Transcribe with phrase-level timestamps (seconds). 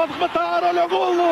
[0.00, 1.22] pode rematar, olha o golo!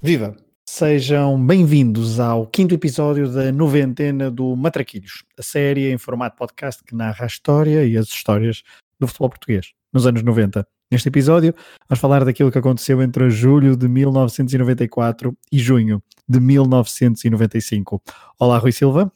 [0.00, 0.36] Viva!
[0.68, 6.94] Sejam bem-vindos ao quinto episódio da noventena do Matraquilhos, a série em formato podcast que
[6.94, 8.62] narra a história e as histórias
[9.00, 10.64] do futebol português nos anos 90.
[10.88, 11.52] Neste episódio,
[11.88, 18.00] vamos falar daquilo que aconteceu entre julho de 1994 e junho de 1995.
[18.38, 19.12] Olá, Rui Silva.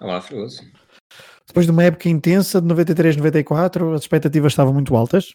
[0.00, 0.62] Olá, Fruoso.
[1.48, 5.34] Depois de uma época intensa de 93-94, as expectativas estavam muito altas?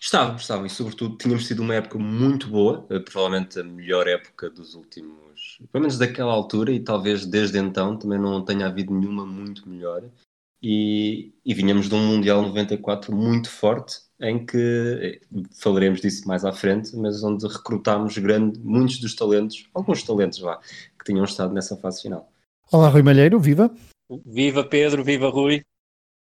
[0.00, 4.50] Estavam, estavam, e sobretudo tínhamos tido uma época muito boa, eh, provavelmente a melhor época
[4.50, 9.24] dos últimos, pelo menos daquela altura, e talvez desde então também não tenha havido nenhuma
[9.24, 10.02] muito melhor.
[10.60, 15.20] E, e vinhamos de um Mundial 94 muito forte, em que
[15.60, 20.60] falaremos disso mais à frente, mas onde recrutámos grande, muitos dos talentos, alguns talentos lá,
[20.98, 22.30] que tinham estado nessa fase final.
[22.72, 23.70] Olá, Rui Malheiro, viva!
[24.24, 25.62] Viva Pedro, viva Rui!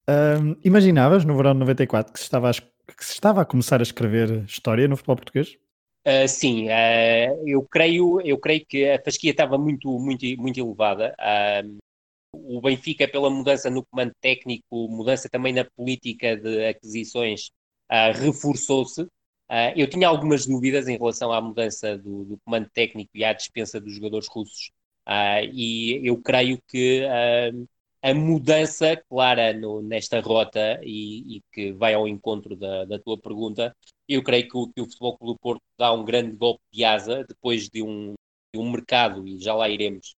[0.09, 3.79] Um, imaginavas no verão de 94 que se estava a que se estava a começar
[3.79, 5.57] a escrever história no futebol português?
[6.05, 11.15] Uh, sim, uh, eu creio, eu creio que a fasquia estava muito, muito, muito elevada.
[11.17, 11.77] Uh,
[12.33, 17.51] o Benfica, pela mudança no comando técnico, mudança também na política de aquisições,
[18.13, 19.07] reforçou-se.
[19.75, 23.79] eu tinha algumas dúvidas em relação à mudança do, do comando técnico e à dispensa
[23.79, 24.71] dos jogadores russos.
[25.53, 27.05] e eu creio que
[28.03, 33.17] a mudança clara no, nesta rota e, e, que vai ao encontro da, da tua
[33.17, 33.73] pergunta,
[34.09, 36.83] eu creio que o, que o Futebol Clube do Porto dá um grande golpe de
[36.83, 38.13] asa depois de um,
[38.53, 40.15] de um mercado, e já lá iremos,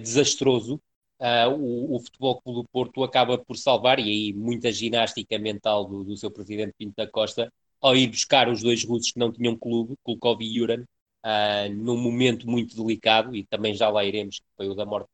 [0.00, 0.80] desastroso.
[1.20, 5.84] Uh, o, o, Futebol Clube do Porto acaba por salvar, e aí muita ginástica mental
[5.84, 9.32] do, do seu presidente Pinto da Costa, ao ir buscar os dois russos que não
[9.32, 10.84] tinham clube, Kulkov e Yuran,
[11.24, 15.08] uh, num momento muito delicado, e também já lá iremos, que foi o da morte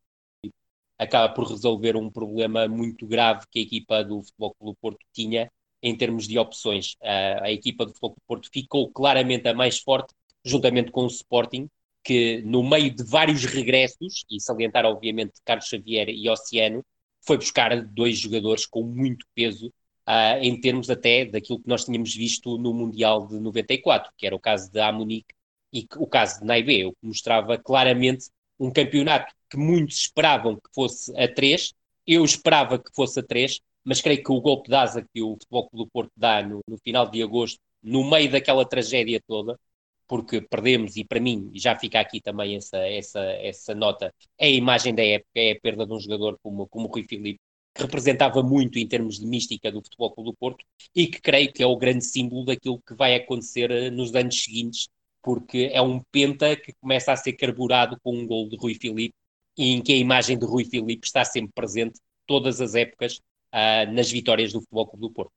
[0.97, 5.51] acaba por resolver um problema muito grave que a equipa do Futebol Clube Porto tinha
[5.81, 6.93] em termos de opções.
[7.01, 11.07] Uh, a equipa do Futebol Clube Porto ficou claramente a mais forte, juntamente com o
[11.07, 11.69] Sporting,
[12.05, 16.85] que no meio de vários regressos, e salientar obviamente Carlos Xavier e Oceano,
[17.25, 19.67] foi buscar dois jogadores com muito peso
[20.07, 24.35] uh, em termos até daquilo que nós tínhamos visto no Mundial de 94, que era
[24.35, 25.33] o caso de Amunique
[25.73, 28.29] e o caso de Naibé, o que mostrava claramente
[28.59, 31.73] um campeonato que muitos esperavam que fosse a 3,
[32.05, 35.33] eu esperava que fosse a 3, mas creio que o golpe de asa que o
[35.33, 39.59] Futebol Clube do Porto dá no, no final de agosto, no meio daquela tragédia toda,
[40.07, 44.49] porque perdemos, e para mim já fica aqui também essa, essa, essa nota, é a
[44.49, 47.39] imagem da época, é a perda de um jogador como, como o Rui Filipe,
[47.73, 51.51] que representava muito em termos de mística do Futebol Clube do Porto e que creio
[51.51, 54.87] que é o grande símbolo daquilo que vai acontecer eh, nos anos seguintes
[55.25, 59.15] porque é um penta que começa a ser carburado com um gol de Rui Filipe
[59.57, 63.17] e em que a imagem de Rui Filipe está sempre presente todas as épocas
[63.51, 65.31] uh, nas vitórias do Futebol Clube do Porto.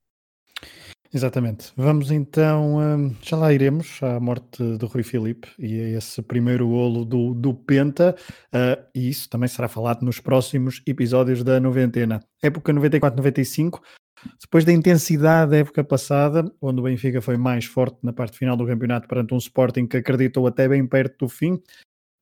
[1.11, 1.71] Exatamente.
[1.75, 6.67] Vamos então, um, já lá iremos à morte de Rui Filipe e a esse primeiro
[6.67, 8.15] golo do, do Penta,
[8.53, 12.19] uh, e isso também será falado nos próximos episódios da noventena.
[12.43, 13.81] Época 94-95,
[14.39, 18.55] depois da intensidade da época passada, onde o Benfica foi mais forte na parte final
[18.55, 21.59] do campeonato perante um Sporting que acreditou até bem perto do fim,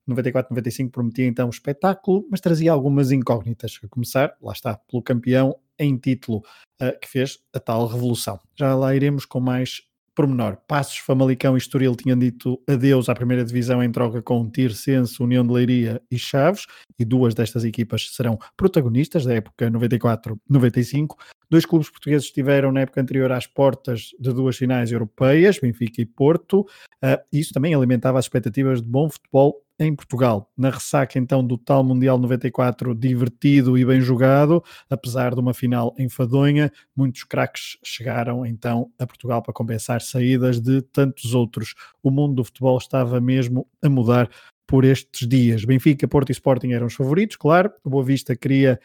[0.08, 3.78] 94-95 prometia então um espetáculo, mas trazia algumas incógnitas.
[3.84, 6.38] A começar, lá está, pelo campeão em título,
[6.82, 8.40] uh, que fez a tal revolução.
[8.56, 9.82] Já lá iremos com mais
[10.18, 10.56] pormenor.
[10.66, 15.46] Passos, Famalicão e Estoril tinham dito adeus à primeira divisão em troca com Tirsense, União
[15.46, 16.66] de Leiria e Chaves,
[16.98, 21.14] e duas destas equipas serão protagonistas da época 94-95.
[21.50, 26.06] Dois clubes portugueses estiveram na época anterior às portas de duas finais europeias, Benfica e
[26.06, 26.60] Porto.
[27.02, 30.50] Uh, isso também alimentava as expectativas de bom futebol em Portugal.
[30.56, 35.94] Na ressaca então do tal Mundial 94 divertido e bem jogado, apesar de uma final
[35.98, 41.74] enfadonha, muitos craques chegaram então a Portugal para compensar saídas de tantos outros.
[42.02, 44.28] O mundo do futebol estava mesmo a mudar
[44.66, 45.64] por estes dias.
[45.64, 47.72] Benfica, Porto e Sporting eram os favoritos, claro.
[47.82, 48.78] O Boa Vista queria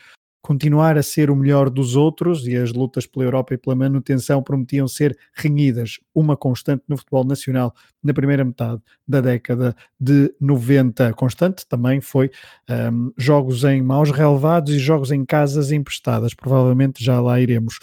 [0.44, 4.44] continuar a ser o melhor dos outros e as lutas pela Europa e pela manutenção
[4.44, 7.74] prometiam ser renhidas, uma constante no futebol nacional
[8.04, 11.14] na primeira metade da década de 90.
[11.14, 12.30] Constante também foi
[12.70, 17.80] um, jogos em maus relevados e jogos em casas emprestadas, provavelmente já lá iremos.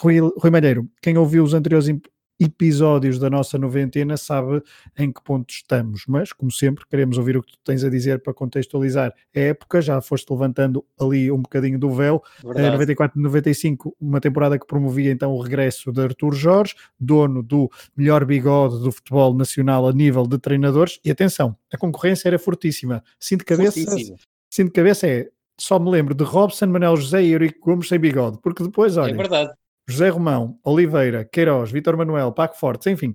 [0.00, 1.88] Rui, Rui Malheiro, quem ouviu os anteriores
[2.38, 4.62] episódios da nossa noventena sabe
[4.96, 6.04] em que ponto estamos.
[6.06, 9.80] Mas, como sempre, queremos ouvir o que tu tens a dizer para contextualizar a época.
[9.80, 12.22] Já foste levantando ali um bocadinho do véu.
[12.56, 18.24] Eh, 94-95, uma temporada que promovia então o regresso de Artur Jorge, dono do melhor
[18.24, 21.00] bigode do futebol nacional a nível de treinadores.
[21.04, 23.02] E atenção, a concorrência era fortíssima.
[23.18, 23.80] Sim de cabeça,
[24.50, 25.28] de cabeça é
[25.60, 29.10] só me lembro de Robson, Manuel José e Eurico Gomes sem bigode, porque depois, olha,
[29.10, 29.52] é verdade.
[29.88, 33.14] José Romão, Oliveira, Queiroz, Vitor Manuel, Paco Fortes, enfim,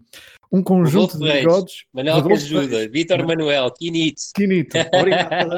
[0.51, 1.85] um conjunto Rodolfo de bigodes.
[1.93, 4.21] Manuel Rodolfo Ajuda, Vitor Manuel, Quinito.
[4.33, 5.55] Quinito, obrigado.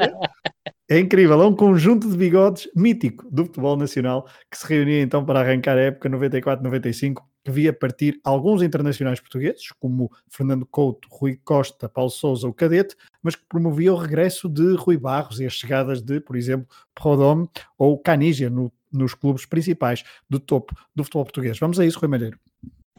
[0.88, 5.24] É incrível, é um conjunto de bigodes mítico do futebol nacional que se reunia então
[5.24, 11.40] para arrancar a época 94-95, que via partir alguns internacionais portugueses, como Fernando Couto, Rui
[11.42, 15.54] Costa, Paulo Souza, o Cadete, mas que promovia o regresso de Rui Barros e as
[15.54, 17.48] chegadas de, por exemplo, Prodome
[17.78, 21.58] ou Canígia no, nos clubes principais do topo do futebol português.
[21.58, 22.38] Vamos a isso, Rui Malheiro.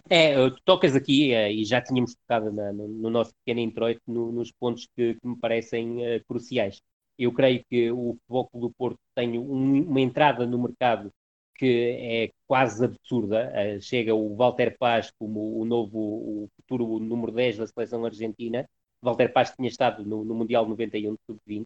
[0.10, 4.02] É, tu tocas aqui, eh, e já tínhamos tocado na, no, no, nosso pequeno introito,
[4.08, 6.82] no, nos pontos que, que, me parecem uh, cruciais.
[7.20, 11.12] Eu creio que o Futebol do Porto tem um, uma entrada no mercado
[11.56, 13.52] que é quase absurda.
[13.52, 18.68] Uh, chega o Walter Paz como o novo, o futuro número 10 da seleção argentina.
[19.02, 21.66] Walter Paz tinha estado no, no Mundial 91 de Sub-20.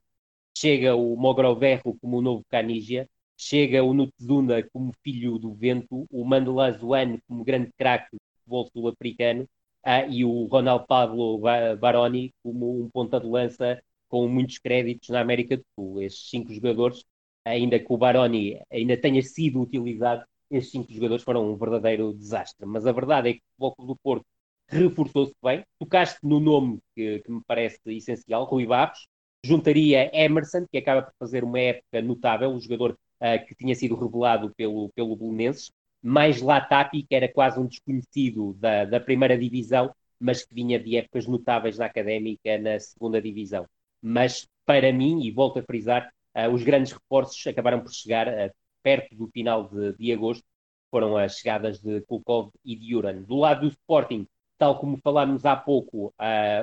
[0.57, 3.07] Chega o Mogroverro como o novo Canígia.
[3.43, 6.05] Chega o Nutzuna como filho do vento.
[6.11, 9.47] O Mandela Zuane como grande craque do futebol sul-africano.
[9.83, 11.41] Uh, e o Ronald Pablo
[11.79, 16.01] Baroni como um ponta de lança com muitos créditos na América do Sul.
[16.03, 17.03] Estes cinco jogadores,
[17.43, 22.63] ainda que o Baroni ainda tenha sido utilizado, estes cinco jogadores foram um verdadeiro desastre.
[22.67, 24.25] Mas a verdade é que o Futebol do Porto
[24.67, 25.65] reforçou-se bem.
[25.79, 29.07] Tocaste no nome que, que, me parece essencial, Rui Barros.
[29.43, 33.95] Juntaria Emerson, que acaba por fazer uma época notável, um jogador uh, que tinha sido
[33.95, 35.71] revelado pelo, pelo Belenenses.
[36.03, 40.97] Mais Latapi, que era quase um desconhecido da, da primeira divisão, mas que vinha de
[40.97, 43.67] épocas notáveis na académica na segunda divisão
[44.01, 48.51] mas para mim, e volto a frisar, uh, os grandes reforços acabaram por chegar uh,
[48.81, 50.43] perto do final de, de, agosto,
[50.89, 53.21] foram as chegadas de Kulkov e de Uran.
[53.21, 54.27] Do lado do Sporting,
[54.57, 56.13] tal como falámos há pouco,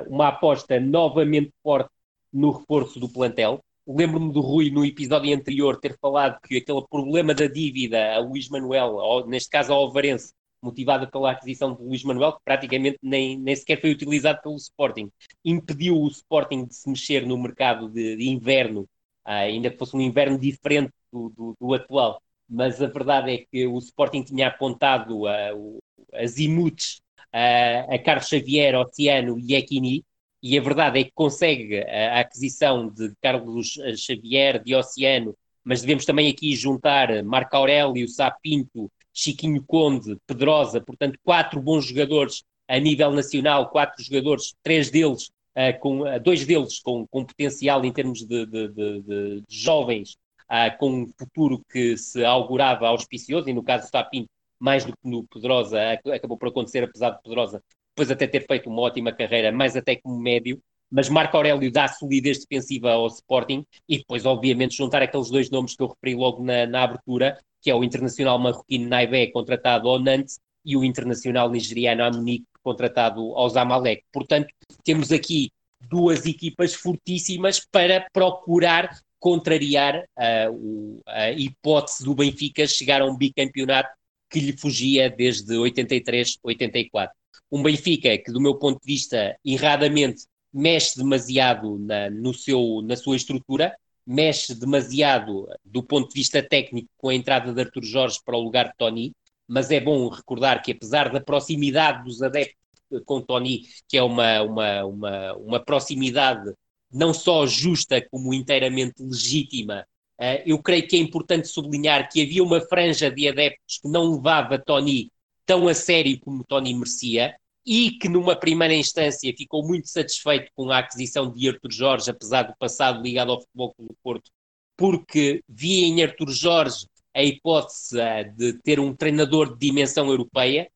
[0.07, 1.89] uma aposta novamente forte
[2.31, 3.59] no reforço do plantel.
[3.91, 8.47] Lembro-me do Rui no episódio anterior ter falado que aquele problema da dívida a Luís
[8.47, 10.31] Manuel, ou neste caso ao Alvarense,
[10.61, 15.09] motivada pela aquisição de Luís Manuel, que praticamente nem, nem sequer foi utilizado pelo Sporting.
[15.43, 18.87] Impediu o Sporting de se mexer no mercado de, de inverno, uh,
[19.25, 22.21] ainda que fosse um inverno diferente do, do, do, atual.
[22.47, 25.79] Mas a verdade é que o Sporting tinha apontado uh,
[26.13, 27.01] as imutes
[27.33, 30.05] uh, a Carlos Xavier, Oceano e Equini,
[30.41, 36.05] e a verdade é que consegue a aquisição de Carlos Xavier, de Oceano, mas devemos
[36.05, 43.11] também aqui juntar Marco Aurélio, Sapinto, Chiquinho Conde, Pedrosa, portanto, quatro bons jogadores a nível
[43.11, 48.19] nacional, quatro jogadores, três deles, uh, com, uh, dois deles com, com potencial em termos
[48.19, 50.15] de, de, de, de jovens,
[50.45, 54.91] uh, com um futuro que se augurava auspicioso, e no caso do Sapinto, mais do
[54.91, 55.79] que no Pedrosa,
[56.13, 57.63] acabou por acontecer, apesar de Pedrosa
[57.99, 61.87] depois até ter feito uma ótima carreira, mais até como médio, mas Marco Aurélio dá
[61.89, 66.41] solidez defensiva ao Sporting e depois, obviamente, juntar aqueles dois nomes que eu referi logo
[66.41, 71.49] na, na abertura, que é o internacional marroquino Naibé, contratado ao Nantes, e o internacional
[71.49, 74.03] nigeriano Amunique, contratado ao Zamalek.
[74.13, 74.47] Portanto,
[74.83, 75.51] temos aqui
[75.89, 83.89] duas equipas fortíssimas para procurar contrariar uh, a hipótese do Benfica chegar a um bicampeonato
[84.29, 87.09] que lhe fugia desde 83-84.
[87.51, 92.95] Um Benfica que, do meu ponto de vista, erradamente mexe demasiado na, no seu, na
[92.95, 93.75] sua estrutura,
[94.05, 98.41] mexe demasiado do ponto de vista técnico com a entrada de Artur Jorge para o
[98.41, 99.13] lugar de Tony,
[99.47, 102.57] mas é bom recordar que apesar da proximidade dos adeptos
[103.05, 106.51] com Tony, que é uma, uma, uma, uma proximidade
[106.91, 109.85] não só justa como inteiramente legítima,
[110.19, 114.15] uh, eu creio que é importante sublinhar que havia uma franja de adeptos que não
[114.15, 115.11] levava Tony
[115.49, 120.69] tão a sério como Tony merecia, e que numa primeira instância ficou muito satisfeito com
[120.69, 124.29] a aquisição de Artur Jorge, apesar do passado ligado ao Futebol do Porto,
[124.77, 130.69] porque via em Artur Jorge a hipótese eh, de ter um treinador de dimensão europeia,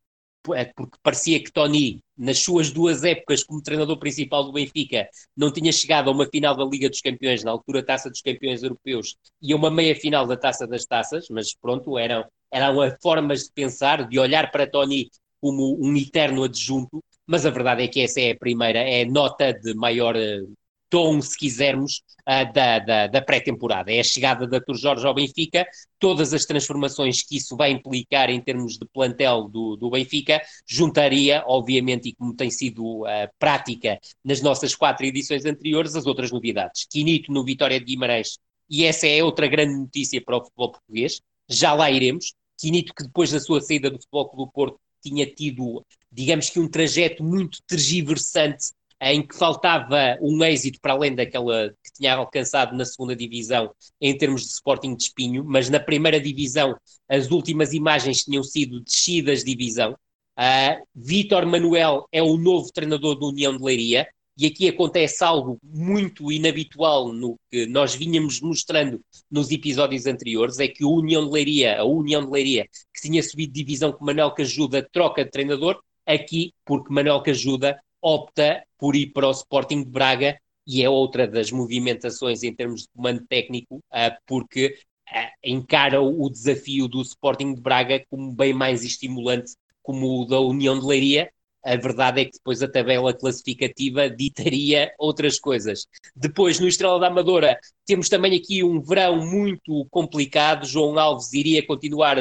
[0.55, 5.53] eh, porque parecia que Tony, nas suas duas épocas como treinador principal do Benfica, não
[5.53, 9.15] tinha chegado a uma final da Liga dos Campeões, na altura Taça dos Campeões Europeus,
[9.39, 13.51] e a uma meia final da Taça das Taças, mas pronto, eram, eram formas de
[13.51, 15.09] pensar, de olhar para Tony
[15.41, 19.53] como um eterno adjunto, mas a verdade é que essa é a primeira, é nota
[19.53, 20.43] de maior eh,
[20.89, 23.91] tom, se quisermos, uh, da, da, da pré-temporada.
[23.91, 25.65] É a chegada da Tur Jorge ao Benfica,
[25.99, 31.43] todas as transformações que isso vai implicar em termos de plantel do, do Benfica, juntaria,
[31.47, 33.07] obviamente, e como tem sido uh,
[33.39, 36.85] prática nas nossas quatro edições anteriores, as outras novidades.
[36.89, 38.37] Quinito no Vitória de Guimarães,
[38.69, 42.33] e essa é outra grande notícia para o futebol português, já lá iremos.
[42.57, 46.59] Quinito, que depois da sua saída do Futebol Clube do Porto, tinha tido, digamos que
[46.59, 52.75] um trajeto muito tergiversante em que faltava um êxito para além daquela que tinha alcançado
[52.75, 56.75] na segunda divisão em termos de Sporting de Espinho, mas na primeira divisão
[57.09, 59.97] as últimas imagens tinham sido descidas de divisão.
[60.39, 65.59] Uh, Vítor Manuel é o novo treinador do União de Leiria, e aqui acontece algo
[65.63, 71.31] muito inabitual no que nós vinhamos mostrando nos episódios anteriores, é que a União de
[71.31, 75.81] Leiria, a União de Leiria, que tinha subido divisão com Manuel Cajuda, troca de treinador,
[76.05, 81.27] aqui, porque Manuel Cajuda opta por ir para o Sporting de Braga e é outra
[81.27, 84.77] das movimentações em termos de comando técnico, ah, porque
[85.09, 90.39] ah, encara o desafio do Sporting de Braga como bem mais estimulante como o da
[90.39, 91.29] União de Leiria,
[91.63, 95.87] a verdade é que depois a tabela classificativa ditaria outras coisas.
[96.15, 100.67] Depois, no Estrela da Amadora, temos também aqui um verão muito complicado.
[100.67, 102.17] João Alves iria continuar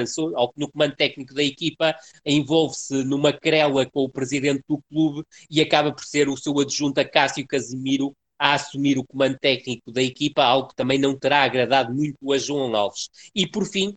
[0.57, 1.95] no comando técnico da equipa,
[2.25, 7.03] envolve-se numa querela com o presidente do clube e acaba por ser o seu adjunto
[7.11, 11.95] Cássio Casimiro a assumir o comando técnico da equipa, algo que também não terá agradado
[11.95, 13.09] muito a João Alves.
[13.35, 13.95] E por fim,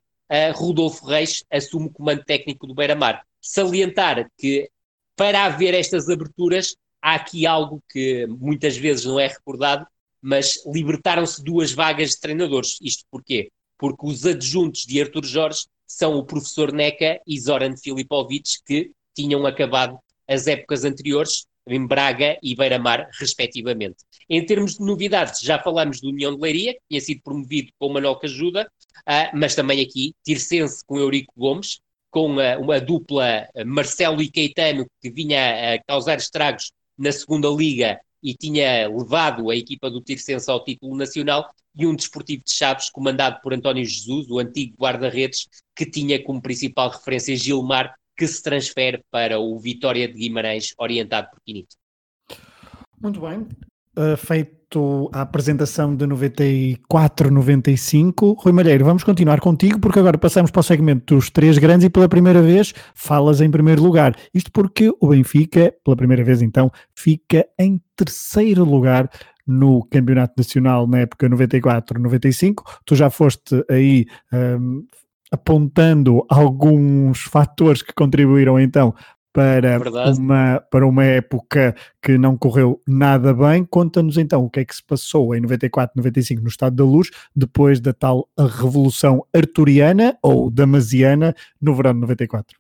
[0.54, 3.24] Rodolfo Reis assume o comando técnico do Beira-Mar.
[3.42, 4.70] Salientar que
[5.16, 9.86] para haver estas aberturas, há aqui algo que muitas vezes não é recordado,
[10.22, 12.78] mas libertaram-se duas vagas de treinadores.
[12.82, 13.52] Isto porquê?
[13.78, 19.46] Porque os adjuntos de Artur Jorge são o professor Neca e Zoran Filipovic, que tinham
[19.46, 23.98] acabado as épocas anteriores em Braga e Beira-Mar, respectivamente.
[24.30, 27.90] Em termos de novidades, já falamos do União de Leiria, que tinha sido promovido com
[27.90, 28.70] Manuel Cajuda,
[29.00, 31.80] uh, mas também aqui Tircense com Eurico Gomes,
[32.16, 38.00] com a, uma dupla Marcelo e Caetano, que vinha a causar estragos na segunda liga
[38.24, 42.90] e tinha levado a equipa do Tircense ao título nacional, e um desportivo de Chaves
[42.90, 48.42] comandado por António Jesus, o antigo guarda-redes, que tinha como principal referência Gilmar, que se
[48.42, 51.76] transfere para o Vitória de Guimarães, orientado por Quinito.
[53.02, 53.46] Muito bem.
[53.98, 54.56] Uh, feito
[55.14, 58.34] a apresentação de 94, 95.
[58.34, 61.90] Rui Malheiro, vamos continuar contigo porque agora passamos para o segmento dos três grandes e
[61.90, 64.16] pela primeira vez falas em primeiro lugar.
[64.34, 69.10] Isto porque o Benfica, pela primeira vez então, fica em terceiro lugar
[69.46, 72.64] no Campeonato Nacional na época 94-95.
[72.86, 74.84] Tu já foste aí um,
[75.32, 78.94] apontando alguns fatores que contribuíram então
[79.36, 79.78] para
[80.18, 83.66] uma, para uma época que não correu nada bem.
[83.66, 87.12] Conta-nos então o que é que se passou em 94, 95 no Estado da Luz,
[87.36, 92.58] depois da tal Revolução Arturiana ou Damasiana no verão de 94.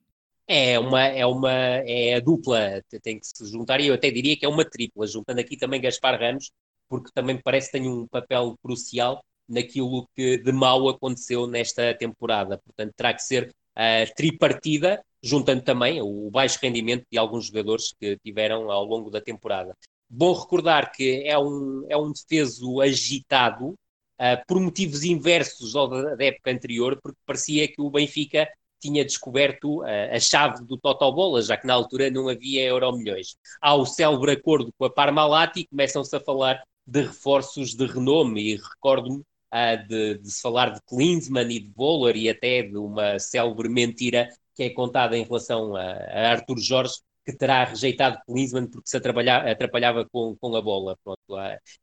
[0.47, 4.37] É uma, é uma é a dupla, tem que se juntar, e eu até diria
[4.37, 6.51] que é uma tripla, juntando aqui também Gaspar Ramos,
[6.89, 12.59] porque também parece que tem um papel crucial naquilo que de mal aconteceu nesta temporada.
[12.59, 18.15] Portanto, terá que ser a tripartida juntando também o baixo rendimento de alguns jogadores que
[18.23, 19.75] tiveram ao longo da temporada.
[20.07, 26.13] Bom recordar que é um, é um defeso agitado uh, por motivos inversos ao da,
[26.15, 28.47] da, época anterior, porque parecia que o Benfica
[28.79, 33.35] tinha descoberto uh, a chave do Totobola, já que na altura não havia euro milhões.
[33.59, 38.53] Há o célebre acordo com a Parmalat e começam-se a falar de reforços de renome,
[38.53, 42.77] e recordo-me uh, de, de, se falar de Klinsmann e de Bowler e até de
[42.77, 46.95] uma célebre mentira que é contada em relação a, a Arthur Jorge,
[47.25, 50.95] que terá rejeitado Klinsmann porque se atrapalhava com, com a bola.
[51.03, 51.19] Pronto,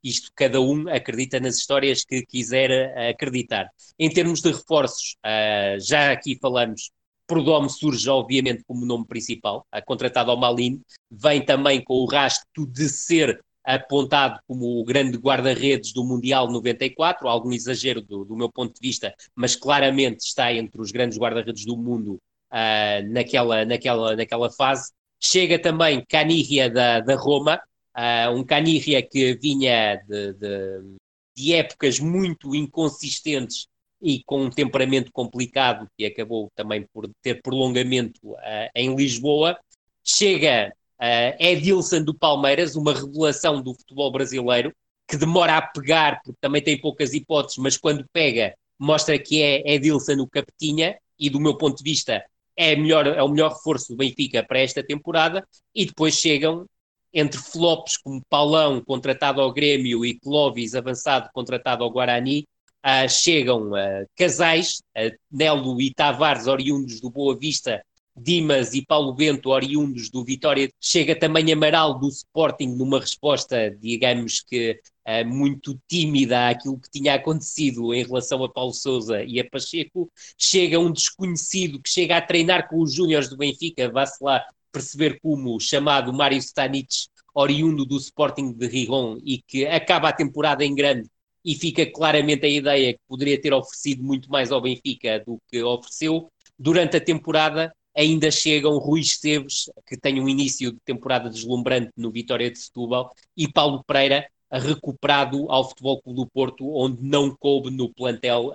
[0.03, 3.69] isto cada um acredita nas histórias que quiser acreditar.
[3.99, 6.91] Em termos de reforços, uh, já aqui falamos,
[7.27, 12.89] Prodome surge obviamente como nome principal, contratado ao Malin, vem também com o rastro de
[12.89, 18.75] ser apontado como o grande guarda-redes do Mundial 94, algum exagero do, do meu ponto
[18.75, 22.19] de vista, mas claramente está entre os grandes guarda-redes do mundo
[22.53, 24.93] uh, naquela, naquela, naquela fase.
[25.21, 27.61] Chega também Caniglia da, da Roma,
[27.97, 30.97] uh, um Caniglia que vinha de, de,
[31.37, 33.67] de, épocas muito inconsistentes
[34.01, 39.57] e com um temperamento complicado, que acabou também por ter prolongamento uh, em Lisboa.
[40.05, 44.73] Chega uh, Edilson do Palmeiras, uma revelação do futebol brasileiro,
[45.09, 49.75] que demora a pegar, porque também tem poucas hipóteses, mas quando pega, mostra que é
[49.75, 52.25] Edilson o capetinha, e do meu ponto de vista,
[52.57, 56.67] é, melhor, é o melhor reforço do Benfica para esta temporada e depois chegam
[57.13, 62.47] entre flops como Paulão, contratado ao Grêmio, e Clovis, avançado, contratado ao Guarani,
[62.85, 67.85] uh, chegam uh, casais, uh, Nelo e Tavares, oriundos do Boa Vista,
[68.17, 70.71] Dimas e Paulo Bento, oriundos do Vitória.
[70.81, 77.15] Chega também Amaral do Sporting numa resposta, digamos que uh, muito tímida àquilo que tinha
[77.15, 80.11] acontecido em relação a Paulo Souza e a Pacheco.
[80.37, 85.19] Chega um desconhecido que chega a treinar com os Júniores do Benfica, vá-se lá perceber
[85.21, 90.75] como, chamado Mário Stanic, oriundo do Sporting de Rigon e que acaba a temporada em
[90.75, 91.09] grande
[91.45, 95.63] e fica claramente a ideia que poderia ter oferecido muito mais ao Benfica do que
[95.63, 96.31] ofereceu.
[96.59, 102.11] Durante a temporada ainda chegam Rui Esteves, que tem um início de temporada deslumbrante no
[102.11, 107.71] Vitória de Setúbal, e Paulo Pereira, recuperado ao Futebol Clube do Porto, onde não coube
[107.71, 108.53] no plantel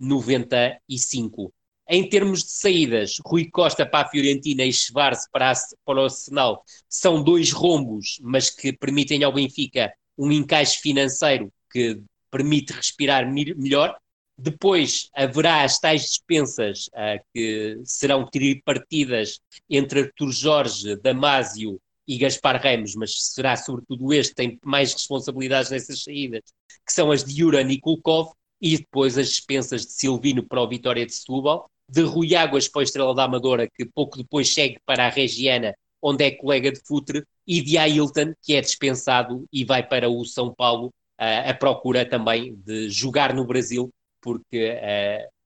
[0.00, 1.50] 94-95.
[1.86, 5.54] Em termos de saídas, Rui Costa para a Fiorentina e Schwarz para, a,
[5.84, 12.00] para o Arsenal são dois rombos, mas que permitem ao Benfica um encaixe financeiro que
[12.30, 13.94] permite respirar melhor.
[14.36, 22.60] Depois haverá as tais dispensas uh, que serão tripartidas entre Artur Jorge, Damásio e Gaspar
[22.62, 26.42] Ramos, mas será sobretudo este tem mais responsabilidades nessas saídas,
[26.84, 30.68] que são as de Yuran e Kulkov, e depois as dispensas de Silvino para o
[30.68, 34.78] Vitória de Setúbal, de Rui Águas para o Estrela da Amadora, que pouco depois segue
[34.84, 39.64] para a Regiana, onde é colega de futre, e de Ailton, que é dispensado e
[39.64, 40.88] vai para o São Paulo,
[41.20, 43.90] uh, à procura também de jogar no Brasil,
[44.24, 44.72] porque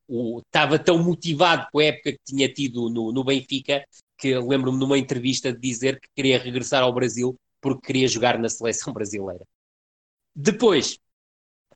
[0.08, 3.84] uh, estava tão motivado com a época que tinha tido no, no Benfica
[4.16, 8.48] que lembro-me numa entrevista de dizer que queria regressar ao Brasil porque queria jogar na
[8.48, 9.44] seleção brasileira.
[10.34, 10.98] Depois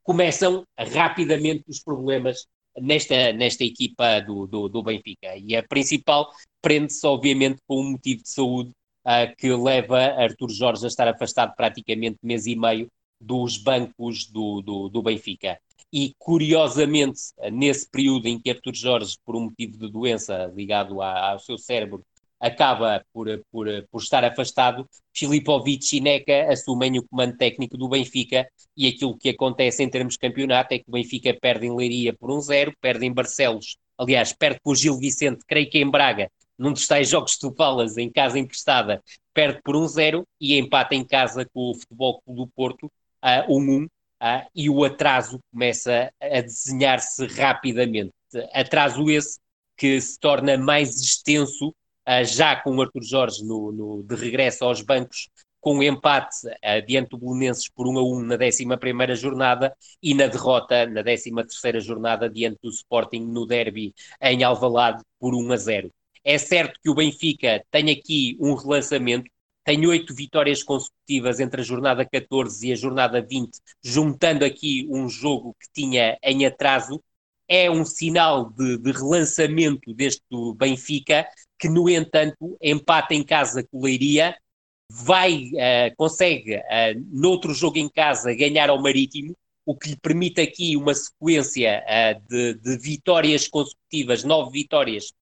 [0.02, 2.46] começam rapidamente os problemas
[2.78, 8.22] nesta, nesta equipa do, do, do Benfica e a principal prende-se obviamente com um motivo
[8.22, 8.70] de saúde
[9.04, 12.88] uh, que leva Artur Jorge a estar afastado praticamente mês e meio
[13.22, 15.58] dos bancos do, do, do Benfica.
[15.92, 17.20] E curiosamente,
[17.52, 22.02] nesse período em que Artur Jorge, por um motivo de doença ligado ao seu cérebro,
[22.40, 28.48] acaba por, por, por estar afastado, Filipovic e Neca assumem o comando técnico do Benfica
[28.76, 32.12] e aquilo que acontece em termos de campeonato é que o Benfica perde em Leiria
[32.12, 35.88] por um zero, perde em Barcelos, aliás, perde com o Gil Vicente, creio que em
[35.88, 39.00] Braga, num dos tais jogos do Palas, em casa emprestada,
[39.32, 42.90] perde por um zero e empata em casa com o Futebol Clube do Porto,
[43.22, 43.86] uh, um 1,
[44.20, 48.12] ah, e o atraso começa a desenhar-se rapidamente.
[48.52, 49.38] Atraso esse
[49.76, 51.74] que se torna mais extenso
[52.06, 55.28] ah, já com o Arthur Jorge no, no, de regresso aos bancos,
[55.60, 56.36] com o empate
[56.86, 61.30] diante do Belenenses por 1 a 1 na 11 jornada e na derrota na 13
[61.80, 65.90] jornada diante do Sporting no derby em Alvalade por 1 a 0.
[66.24, 69.28] É certo que o Benfica tem aqui um relançamento,
[69.64, 75.08] tem oito vitórias consecutivas entre a jornada 14 e a jornada 20, juntando aqui um
[75.08, 77.02] jogo que tinha em atraso.
[77.48, 80.22] É um sinal de, de relançamento deste
[80.56, 81.26] Benfica,
[81.58, 84.36] que, no entanto, empata em casa com Leiria,
[84.90, 86.60] vai, uh, consegue, uh,
[87.10, 92.28] noutro jogo em casa, ganhar ao Marítimo, o que lhe permite aqui uma sequência uh,
[92.28, 95.12] de, de, vitórias consecutivas, nove vitórias,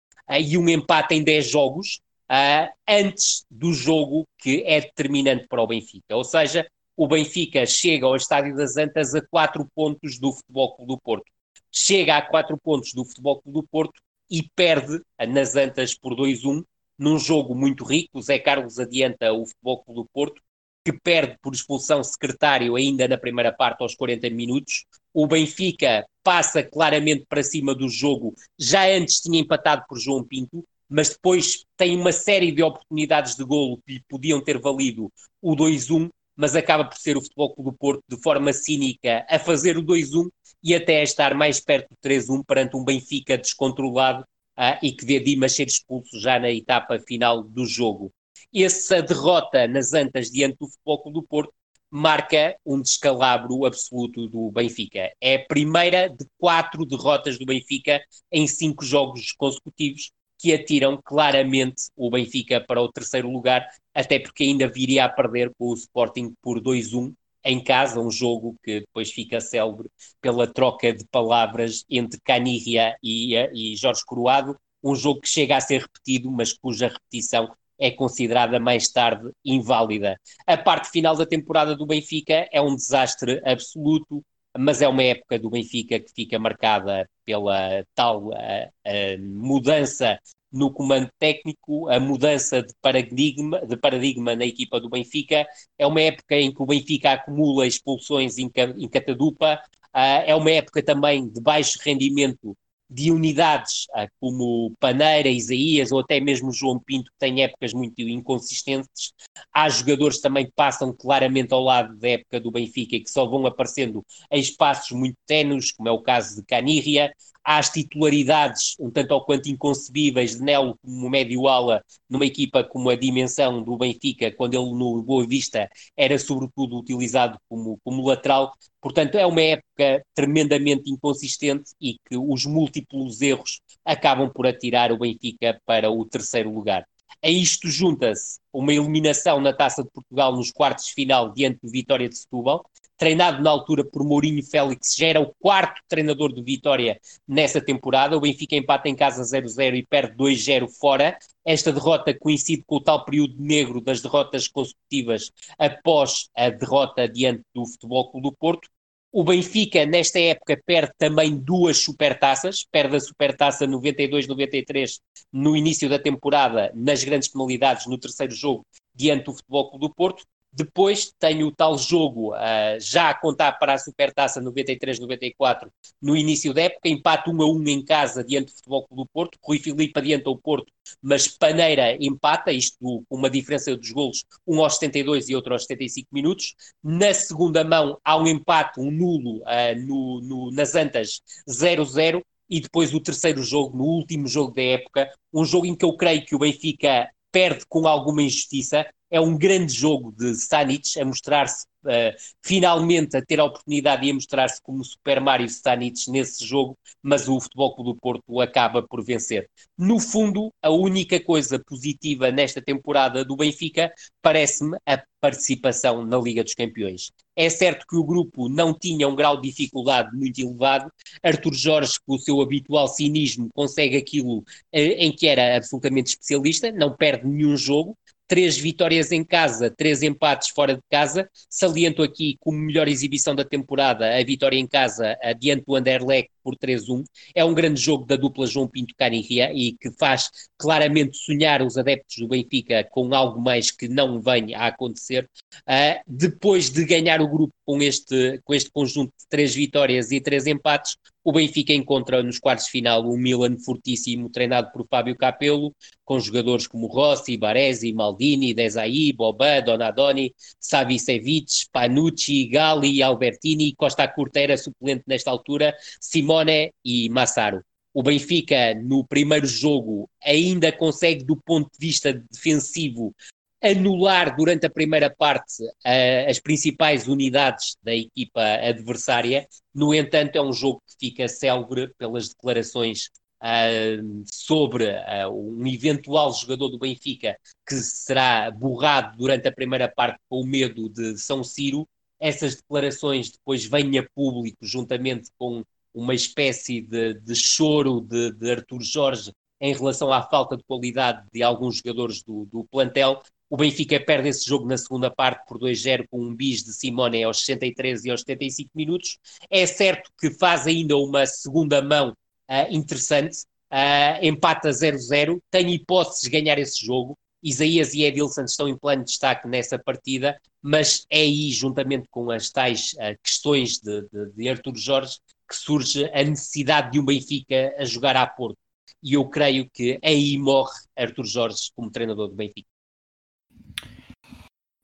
[0.41, 5.67] e um empate em dez jogos, uh, antes do jogo que é determinante para o
[5.67, 6.17] Benfica.
[6.17, 6.67] Ou seja,
[6.97, 11.33] o Benfica chega ao Estádio das Antas a quatro pontos do Futebol Clube do Porto.
[11.73, 16.63] Chega a quatro pontos do Futebol Clube do Porto e perde nas Antas por 2-1,
[16.99, 18.19] num jogo muito rico.
[18.19, 20.43] O Zé Carlos adianta o Futebol Clube do Porto,
[20.85, 24.85] que perde por expulsão secretário ainda na primeira parte aos 40 minutos.
[25.13, 30.65] O Benfica passa claramente para cima do jogo, já antes tinha empatado por João Pinto,
[30.91, 36.11] mas depois tem uma série de oportunidades de golo que podiam ter valido o 2-1,
[36.37, 39.83] mas acaba por ser o Futebol Clube do Porto de forma cínica a fazer o
[39.83, 40.29] 2-1
[40.63, 44.25] e até a estar mais perto do 3-1 perante um Benfica descontrolado
[44.59, 48.13] uh, e que vê Dimas ser expulso já na etapa final do jogo.
[48.53, 51.53] Essa derrota nas Antas diante do Futebol Clube do Porto
[51.89, 55.13] marca um descalabro absoluto do Benfica.
[55.21, 58.01] É a primeira de quatro derrotas do Benfica
[58.31, 64.45] em cinco jogos consecutivos que atiram claramente o Benfica para o terceiro lugar, até porque
[64.45, 67.13] ainda viria a perder com o Sporting por 2-1
[67.45, 73.35] em casa, um jogo que depois fica célebre pela troca de palavras entre Canirria e,
[73.53, 78.59] e Jorge Coroado, um jogo que chega a ser repetido, mas cuja repetição é considerada
[78.59, 80.19] mais tarde inválida.
[80.47, 84.23] A parte final da temporada do Benfica é um desastre absoluto,
[84.59, 90.19] mas é uma época do Benfica que fica marcada pela tal a, a mudança
[90.53, 95.47] no comando técnico, a mudança de paradigma, de paradigma na equipa do Benfica.
[95.79, 99.63] É uma época em que o Benfica acumula expulsões em, em catadupa,
[99.95, 102.57] uh, é uma época também de baixo rendimento
[102.91, 108.01] de unidades uh, como Paneira, Isaías ou até mesmo João Pinto, que tem épocas muito
[108.01, 109.13] inconsistentes.
[109.55, 113.25] Há jogadores também que passam claramente ao lado da época do Benfica e que só
[113.27, 117.13] vão aparecendo em espaços muito tenos, como é o caso de Canirria
[117.45, 122.97] às titularidades um tanto ou quanto inconcebíveis de Nelo como médio-ala numa equipa como a
[122.97, 128.53] dimensão do Benfica, quando ele no Boa Vista era sobretudo utilizado como, como lateral.
[128.81, 129.70] Portanto, é uma época
[130.15, 136.53] tremendamente inconsistente e que os múltiplos erros acabam por atirar o Benfica para o terceiro
[136.53, 136.87] lugar.
[137.23, 141.71] A isto junta-se uma eliminação na Taça de Portugal nos quartos de final diante do
[141.71, 142.65] Vitória de Setúbal,
[143.01, 148.15] treinado na altura por Mourinho Félix, já era o quarto treinador do Vitória nessa temporada.
[148.15, 151.19] O Benfica empata em casa 0-0 e perde 2-0 fora.
[151.43, 157.43] Esta derrota coincide com o tal período negro das derrotas consecutivas após a derrota diante
[157.55, 158.69] do Futebol Clube do Porto.
[159.13, 162.65] O Benfica, nesta época, perde também duas supertaças.
[162.71, 165.01] Perde a supertaça 92-93
[165.33, 169.95] no início da temporada, nas grandes penalidades, no terceiro jogo, diante do Futebol Clube do
[169.95, 170.25] Porto.
[170.53, 175.69] Depois tem o tal jogo uh, já a contar para a Supertaça 93-94
[176.03, 179.09] no início da época, empate 1 a 1 em casa diante do Futebol Clube do
[179.09, 184.25] Porto, Rui Filipe adianta o Porto, mas Paneira empata, isto com uma diferença dos golos,
[184.47, 186.55] um aos 72 e outro aos 75 minutos.
[186.83, 192.61] Na segunda mão há um empate, um nulo uh, no, no, nas Antas 0-0 e
[192.61, 196.25] depois o terceiro jogo, no último jogo da época, um jogo em que eu creio
[196.25, 201.67] que o Benfica perde com alguma injustiça, é um grande jogo de Stanic a mostrar-se
[201.85, 207.29] uh, finalmente a ter a oportunidade de mostrar-se como Super Mario Stanic nesse jogo, mas
[207.29, 209.49] o Futebol Clube do Porto acaba por vencer.
[209.77, 213.93] No fundo, a única coisa positiva nesta temporada do Benfica
[214.23, 217.11] parece-me a participação na Liga dos Campeões.
[217.37, 220.91] É certo que o grupo não tinha um grau de dificuldade muito elevado.
[221.23, 224.43] Arthur Jorge, com o seu habitual cinismo, consegue aquilo
[224.73, 227.97] eh, em que era absolutamente especialista, não perde nenhum jogo,
[228.31, 231.29] três vitórias em casa, três empates fora de casa.
[231.49, 236.57] Saliento aqui como melhor exibição da temporada a vitória em casa diante do Anderlecht por
[236.57, 237.05] 3-1.
[237.35, 241.79] É um grande jogo da dupla João Pinto Canirria e que faz claramente sonhar os
[241.79, 245.29] adeptos do Benfica com algo mais que não venha a acontecer.
[245.63, 250.21] Uh, depois de ganhar o grupo com este, com este conjunto de três vitórias e
[250.21, 255.15] três empates, o Benfica encontra nos quartos de final um Milan fortíssimo, treinado por Fábio
[255.15, 264.09] Capello, com jogadores como Rossi, Baresi, Maldini, Desai, Boban, Donadoni, Savicevic, Panucci, Gali, Albertini, Costa
[264.09, 266.40] Curta era suplente nesta altura, Simone
[266.85, 267.63] e Massaro.
[267.93, 273.15] O Benfica, no primeiro jogo, ainda consegue, do ponto de vista defensivo,
[273.63, 279.47] anular durante a primeira parte uh, as principais unidades da equipa adversária.
[279.75, 283.11] No entanto, é um jogo que fica célebre pelas declarações
[283.43, 287.37] uh, sobre uh, um eventual jogador do Benfica
[287.69, 291.87] que será borrado durante a primeira parte com o medo de São Ciro.
[292.19, 298.51] Essas declarações depois vêm a público juntamente com uma espécie de, de choro de, de
[298.51, 303.57] Artur Jorge em relação à falta de qualidade de alguns jogadores do, do plantel, o
[303.57, 307.45] Benfica perde esse jogo na segunda parte por 2-0 com um bis de Simone aos
[307.45, 309.19] 63 e aos 75 minutos.
[309.51, 313.39] É certo que faz ainda uma segunda mão uh, interessante,
[313.73, 317.19] uh, empata 0-0, tem hipóteses de ganhar esse jogo.
[317.43, 322.31] Isaías e Edilson estão em plano de destaque nessa partida, mas é aí, juntamente com
[322.31, 325.17] as tais uh, questões de, de, de Artur Jorge,
[325.51, 328.57] que surge a necessidade de um Benfica a jogar a Porto.
[329.03, 332.69] E eu creio que aí morre Artur Jorge como treinador do Benfica.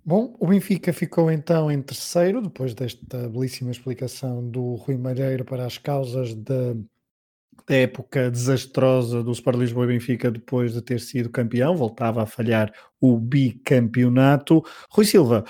[0.04, 5.66] Bom, o Benfica ficou então em terceiro, depois desta belíssima explicação do Rui Malheiro para
[5.66, 6.74] as causas da,
[7.68, 12.72] época desastrosa do Sport Lisboa e Benfica depois de ter sido campeão, voltava a falhar
[13.00, 14.64] o bicampeonato.
[14.90, 15.44] Rui Silva,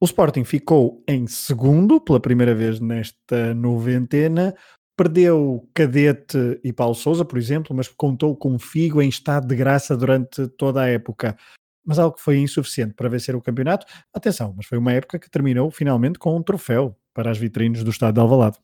[0.00, 4.54] o Sporting ficou em segundo pela primeira vez nesta noventena,
[4.96, 9.96] perdeu Cadete e Paulo Souza, por exemplo, mas contou com Figo em estado de graça
[9.96, 11.36] durante toda a época
[11.84, 13.86] mas algo que foi insuficiente para vencer o campeonato.
[14.12, 17.90] Atenção, mas foi uma época que terminou finalmente com um troféu para as vitrines do
[17.90, 18.58] estado de Alvalade.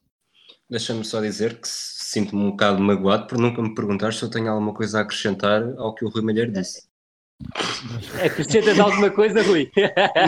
[0.69, 4.49] Deixa-me só dizer que sinto-me um bocado magoado por nunca me perguntar se eu tenho
[4.49, 6.90] alguma coisa a acrescentar ao que o Rui Malheiro disse.
[8.25, 9.71] Acrescentas alguma coisa, Rui?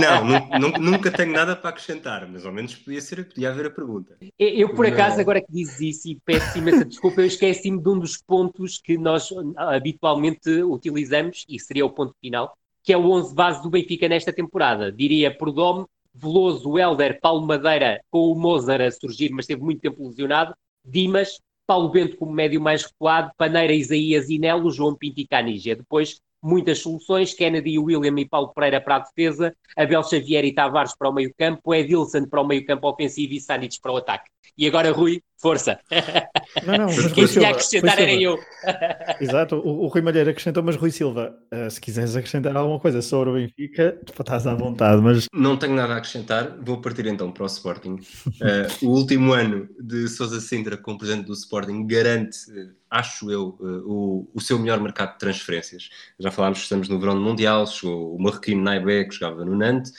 [0.00, 4.16] Não, nunca tenho nada para acrescentar, mas ao menos podia, ser, podia haver a pergunta.
[4.38, 7.98] Eu, por acaso, agora que dizes isso, e peço imensa desculpa, eu esqueci-me de um
[7.98, 13.34] dos pontos que nós habitualmente utilizamos, e seria o ponto final, que é o 11
[13.34, 14.90] base do Benfica nesta temporada.
[14.90, 20.06] Diria Prodome, Veloso, Helder, Paulo Madeira, com o Mozart a surgir, mas teve muito tempo
[20.06, 25.26] lesionado, Dimas, Paulo Bento como médio mais recuado, Paneira, Isaías e Nelo, João Pinto e
[25.26, 25.76] Canigia.
[25.76, 30.94] Depois muitas soluções, Kennedy, William e Paulo Pereira para a defesa, Abel Xavier e Tavares
[30.96, 34.31] para o meio campo, Edilson para o meio campo ofensivo e Sanic para o ataque.
[34.56, 35.78] E agora, Rui, força.
[36.64, 38.38] Não, não, mas Quem tinha a acrescentar era eu.
[39.20, 43.02] Exato, o, o, Rui Malheiro acrescentou, mas Rui Silva, uh, se quiseres acrescentar alguma coisa
[43.02, 45.26] sobre o Benfica, estás à vontade, mas...
[45.32, 47.94] Não tenho nada a acrescentar, vou partir então para o Sporting.
[48.26, 53.56] Uh, o último ano de Sousa Sintra como presidente do Sporting garante, uh, acho eu,
[53.58, 55.88] o, o seu melhor mercado de transferências.
[56.20, 59.56] Já falámos que estamos no verão do Mundial, chegou o Marroquino Naibé, que jogava no
[59.56, 59.92] Nantes,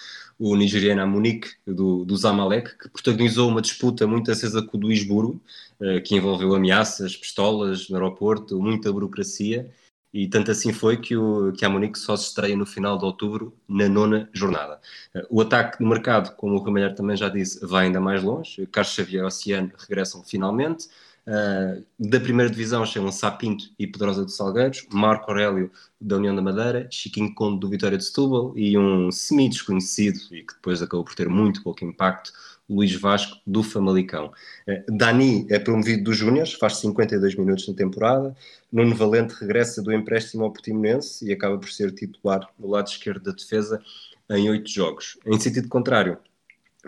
[0.46, 4.92] o nigeriano Amunique, do, do Zamalek, que protagonizou uma disputa muito acesa com o do
[4.92, 5.42] Isburgo,
[5.80, 9.72] uh, que envolveu ameaças, pistolas no aeroporto, muita burocracia,
[10.14, 13.06] e tanto assim foi que, o, que a Amunique só se estreia no final de
[13.06, 14.82] outubro, na nona jornada.
[15.16, 18.68] Uh, o ataque no mercado, como o Ramalher também já disse, vai ainda mais longe.
[18.68, 20.90] Carlos Xavier e Oceano regressam finalmente.
[21.26, 26.42] Uh, da primeira divisão chegam Sapinto e Pedrosa dos Salgueiros, Marco Aurélio da União da
[26.42, 31.16] Madeira, Chiquinho Conde do Vitória de Setúbal e um semi-desconhecido e que depois acabou por
[31.16, 32.34] ter muito pouco impacto,
[32.70, 34.34] Luís Vasco do Famalicão.
[34.68, 38.36] Uh, Dani é promovido dos Júniors, faz 52 minutos na temporada.
[38.72, 43.24] Nuno Valente regressa do empréstimo ao Portimonense e acaba por ser titular no lado esquerdo
[43.24, 43.82] da defesa
[44.30, 45.18] em oito jogos.
[45.26, 46.18] Em sentido contrário,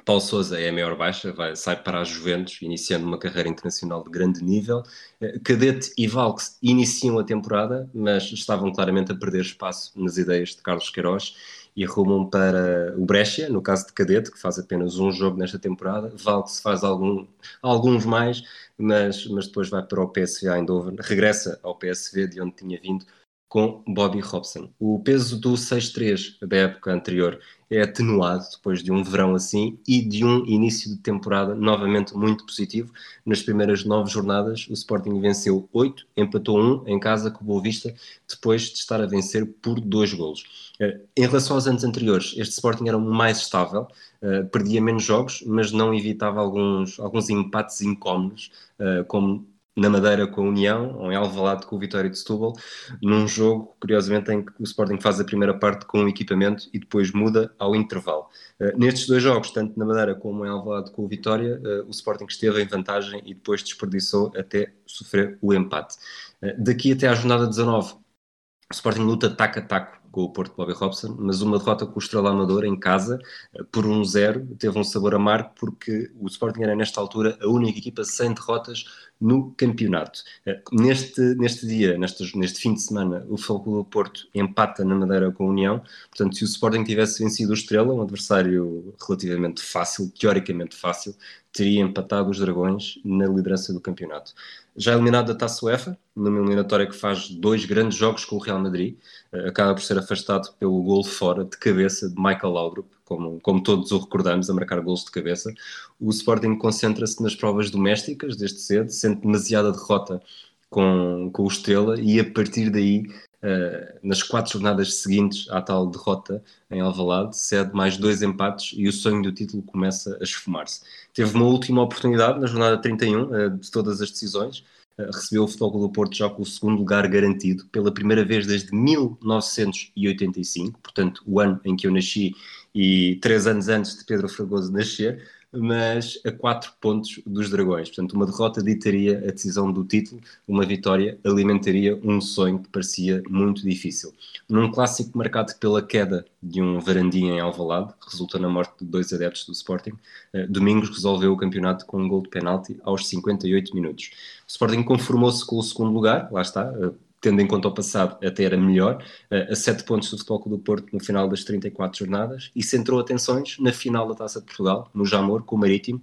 [0.04, 4.04] Paulo Sousa é a maior baixa, vai, sai para a Juventus, iniciando uma carreira internacional
[4.04, 4.84] de grande nível.
[5.22, 10.50] Eh, Cadete e Valks iniciam a temporada, mas estavam claramente a perder espaço nas ideias
[10.50, 11.36] de Carlos Queiroz
[11.76, 15.58] e rumam para o Brescia, no caso de Cadete, que faz apenas um jogo nesta
[15.58, 16.12] temporada.
[16.16, 17.26] Valks faz algum,
[17.62, 18.44] alguns mais,
[18.78, 23.06] mas, mas depois vai para o PSV Eindhoven, regressa ao PSV de onde tinha vindo
[23.48, 24.70] com Bobby Robson.
[24.80, 30.02] O peso do 6-3 da época anterior é atenuado depois de um verão assim e
[30.02, 32.92] de um início de temporada novamente muito positivo.
[33.26, 37.62] Nas primeiras nove jornadas, o Sporting venceu oito, empatou um em casa com o Boa
[37.62, 37.94] Vista,
[38.28, 40.74] depois de estar a vencer por dois golos.
[40.80, 43.88] Eh, em relação aos anos anteriores, este Sporting era mais estável,
[44.22, 50.26] eh, perdia menos jogos, mas não evitava alguns, alguns empates incómodos, eh, como na Madeira
[50.26, 52.54] com a União, ou em Alvalade com o Vitória de Setúbal,
[53.02, 56.80] num jogo, curiosamente, em que o Sporting faz a primeira parte com o equipamento e
[56.80, 58.28] depois muda ao intervalo.
[58.60, 61.92] Uh, nestes dois jogos, tanto na Madeira como em Alvalade com o Vitória, uh, o
[61.92, 65.96] Sporting esteve em vantagem e depois desperdiçou até sofrer o empate.
[66.42, 70.56] Uh, daqui até à jornada 19, o Sporting luta taco a taco com o Porto
[70.56, 73.20] Bobby Robson, mas uma derrota com o Estrela Amador em casa,
[73.54, 77.48] eh, por 1-0, um teve um sabor amargo porque o Sporting era nesta altura a
[77.50, 78.86] única equipa sem derrotas
[79.20, 80.24] no campeonato.
[80.46, 84.96] Eh, neste, neste dia, neste, neste fim de semana, o Futebol do Porto empata na
[84.96, 89.62] Madeira com a União, portanto se o Sporting tivesse vencido o Estrela, um adversário relativamente
[89.62, 91.14] fácil, teoricamente fácil,
[91.56, 94.34] teria empatado os Dragões na liderança do campeonato.
[94.76, 98.60] Já eliminado da Taça UEFA, numa eliminatória que faz dois grandes jogos com o Real
[98.60, 98.98] Madrid,
[99.32, 103.64] eh, acaba por ser afastado pelo gol fora de cabeça de Michael Laudrup, como, como
[103.64, 105.54] todos o recordamos, a marcar gols de cabeça.
[105.98, 110.22] O Sporting concentra-se nas provas domésticas desde cedo, sente demasiada derrota
[110.70, 113.06] com, com o Estrela e a partir daí
[113.46, 118.88] Uh, nas quatro jornadas seguintes à tal derrota em Alvalade, cede mais dois empates e
[118.88, 120.82] o sonho do título começa a esfumar-se.
[121.14, 124.64] Teve uma última oportunidade na jornada 31 uh, eh, de todas as decisões,
[124.98, 128.48] uh, recebeu o Futebol do Porto já com o segundo lugar garantido pela primeira vez
[128.48, 132.34] desde 1985, portanto o ano em que eu nasci
[132.74, 135.24] e três anos antes de Pedro Fragoso nascer,
[135.58, 137.90] mas a quatro pontos dos Dragões.
[137.90, 143.24] Portanto, uma derrota ditaria a decisão do título, uma vitória alimentaria um sonho que parecia
[143.30, 144.14] muito difícil.
[144.48, 148.86] Num clássico marcado pela queda de um varandinha em Alvalade, que resulta na morte de
[148.86, 149.94] dois adeptos do Sporting,
[150.34, 154.12] eh, Domingos resolveu o campeonato com um gol de penalti aos 58 minutos.
[154.48, 156.92] O Sporting conformou-se com o segundo lugar, lá está, eh,
[157.26, 160.58] tendo em conta o passado, até era melhor, uh, a 7 pontos do Futebol Clube
[160.58, 164.46] do Porto no final das 34 jornadas e centrou atenções na final da Taça de
[164.46, 166.00] Portugal, no Jamor, com o Marítimo,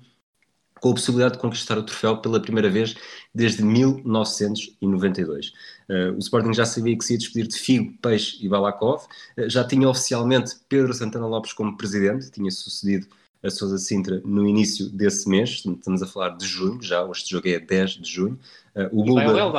[0.81, 2.97] com a possibilidade de conquistar o troféu pela primeira vez
[3.33, 5.47] desde 1992.
[5.47, 5.53] Uh,
[5.89, 9.05] eh, o Sporting já sabia que se ia despedir de Figo, Peixe e Balakov,
[9.39, 13.07] uh, já tinha oficialmente Pedro Santana Lopes como presidente, tinha sucedido
[13.45, 17.49] a Sousa Sintra no início desse mês, estamos a falar de junho, já este jogo
[17.49, 18.41] é 10 de junho.
[18.75, 19.53] Uh, o e vai ao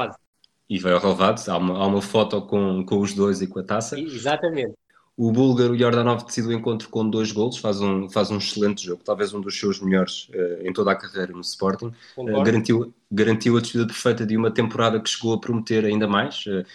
[0.73, 1.47] e vai ao relevado.
[1.47, 3.99] Há uma, há uma foto com, com os dois e com a taça.
[3.99, 4.73] Exatamente.
[5.15, 9.03] O búlgaro Jordanov decide o encontro com dois golos, faz um, faz um excelente jogo,
[9.05, 11.91] talvez um dos seus melhores uh, em toda a carreira no Sporting.
[12.17, 16.43] Uh, garantiu, garantiu a despedida perfeita de uma temporada que chegou a prometer ainda mais.
[16.47, 16.65] Uh,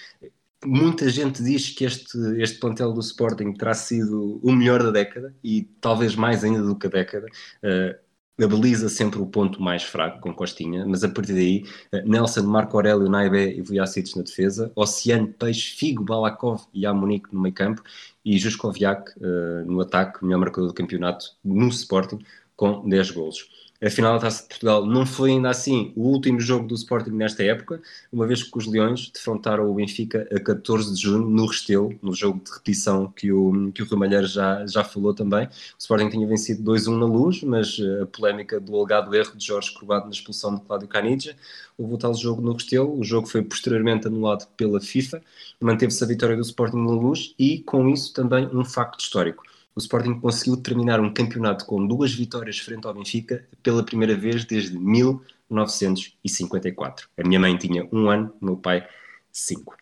[0.64, 5.34] muita gente diz que este, este plantel do Sporting terá sido o melhor da década
[5.42, 7.26] e talvez mais ainda do que a década.
[7.61, 8.07] Uh,
[8.40, 11.64] a sempre o ponto mais fraco, com Costinha, mas a partir daí,
[12.05, 17.40] Nelson, Marco Aurélio, Naibé e Vujacic na defesa, Oceano, Peixe, Figo, Balakov e Amunique no
[17.40, 17.83] meio campo
[18.24, 22.18] e Juskoviak uh, no ataque, melhor marcador do campeonato no Sporting,
[22.55, 23.67] com 10 golos.
[23.80, 27.10] A final da Taça de Portugal não foi ainda assim o último jogo do Sporting
[27.10, 27.80] nesta época,
[28.12, 32.12] uma vez que os Leões defrontaram o Benfica a 14 de junho no Restelo, no
[32.12, 35.46] jogo de repetição que o, que o Ramalheiro já, já falou também.
[35.46, 39.46] O Sporting tinha vencido 2-1 na luz, mas eh, a polémica do alegado erro de
[39.46, 41.36] Jorge Corbado na expulsão de Cláudio Canidja
[41.78, 42.98] houve o tal jogo no Restelo.
[42.98, 45.22] O jogo foi posteriormente anulado pela FIFA,
[45.60, 49.44] manteve-se a vitória do Sporting na luz e, com isso, também um facto histórico
[49.78, 54.44] o Sporting conseguiu terminar um campeonato com duas vitórias frente ao Benfica pela primeira vez
[54.44, 57.08] desde 1954.
[57.16, 58.84] A minha mãe tinha um ano, o meu pai
[59.30, 59.76] cinco.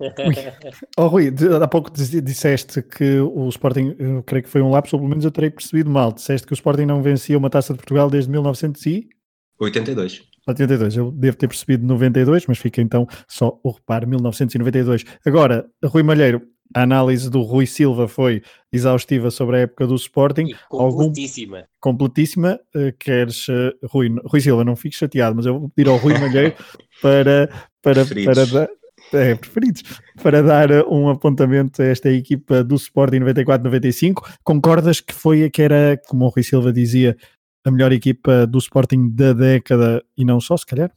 [0.98, 5.00] oh, Rui, há pouco disseste que o Sporting, eu creio que foi um lapso, ou
[5.00, 6.12] pelo menos eu terei percebido mal.
[6.12, 10.22] Disseste que o Sporting não vencia uma taça de Portugal desde 1982.
[10.44, 15.04] 82, eu devo ter percebido 92, mas fica então só o reparo 1992.
[15.24, 16.42] Agora, Rui Malheiro,
[16.74, 20.46] a análise do Rui Silva foi exaustiva sobre a época do Sporting.
[20.46, 21.58] E completíssima.
[21.58, 22.60] Algum, completíssima.
[22.74, 26.18] Uh, queres, uh, Rui, Rui Silva, não fiques chateado, mas eu vou pedir ao Rui
[26.18, 26.54] Malheiro
[27.02, 27.48] para,
[27.82, 28.68] para, para, para
[29.12, 29.82] é, preferidos,
[30.22, 34.38] para dar um apontamento a esta equipa do Sporting 94-95.
[34.42, 37.16] Concordas que foi a que era, como o Rui Silva dizia,
[37.64, 40.90] a melhor equipa do Sporting da década e não só, se calhar?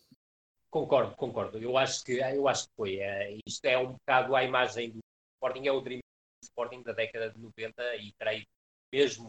[0.70, 1.58] Concordo, concordo.
[1.58, 3.00] Eu acho que, eu acho que foi.
[3.46, 5.00] Isto é um bocado a imagem do
[5.46, 6.00] Sporting é o Dream
[6.42, 8.46] Sporting da década de 90 e creio
[8.92, 9.28] mesmo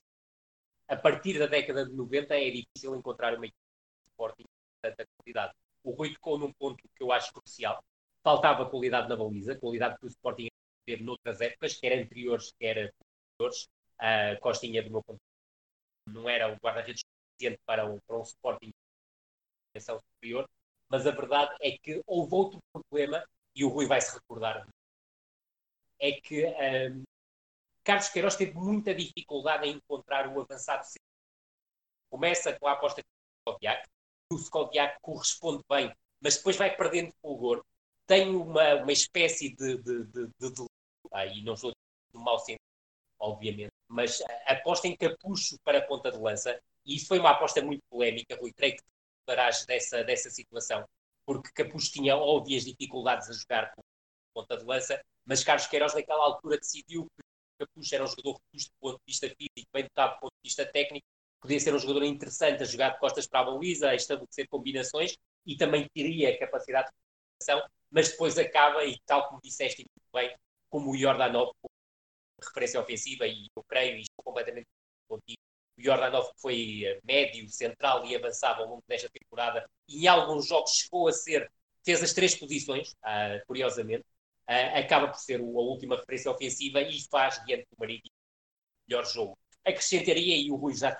[0.88, 5.04] a partir da década de 90 é difícil encontrar uma equipe de Sporting de tanta
[5.18, 5.52] qualidade.
[5.84, 7.82] O Rui tocou num ponto que eu acho crucial.
[8.22, 10.48] Faltava qualidade na baliza, qualidade que o Sporting
[10.86, 12.94] teve noutras épocas, quer anteriores, quer
[13.36, 13.68] posteriores.
[13.98, 18.18] A Costinha, do meu ponto de vista, não era o guarda-redes suficiente para um, para
[18.18, 18.70] um Sporting
[19.74, 20.48] de superior,
[20.88, 23.22] mas a verdade é que houve outro problema
[23.54, 24.66] e o Rui vai se recordar
[25.98, 27.02] é que um,
[27.84, 30.84] Carlos Queiroz teve muita dificuldade em encontrar o avançado
[32.10, 33.88] Começa com a aposta do Skoldiak,
[34.32, 37.64] o Skoldiak corresponde bem, mas depois vai perdendo fulgor.
[38.06, 40.04] Tem uma, uma espécie de, de,
[41.12, 41.72] aí não estou
[42.12, 42.60] no mau sentido,
[43.18, 47.62] obviamente, mas aposta em capucho para a ponta de lança, e isso foi uma aposta
[47.62, 50.84] muito polémica, Rui, creio que te dessa, dessa situação,
[51.24, 53.82] porque Capucho tinha óbvias dificuldades a jogar com
[54.32, 57.22] ponta de lança, mas Carlos Queiroz naquela altura decidiu que
[57.58, 60.48] Capucho era um jogador robusto do ponto de vista físico, bem dotado do ponto de
[60.48, 61.06] vista técnico,
[61.40, 65.16] podia ser um jogador interessante a jogar de costas para a baliza, a estabelecer combinações
[65.44, 70.36] e também teria capacidade de comunicação, mas depois acaba, e tal como disseste muito bem,
[70.68, 71.52] como o Jordanov,
[72.42, 74.66] referência ofensiva, e eu creio, e estou completamente
[75.08, 75.40] contigo,
[75.78, 80.46] o Jordanov foi eh, médio, central e avançado ao longo desta temporada, e em alguns
[80.48, 81.50] jogos chegou a ser,
[81.84, 84.04] fez as três posições, uh, curiosamente,
[84.48, 88.14] uh, acaba por ser a última referência ofensiva e faz diante do Marítimo
[88.86, 89.36] o melhor jogo.
[89.64, 90.96] Acrescentaria, e o Rui já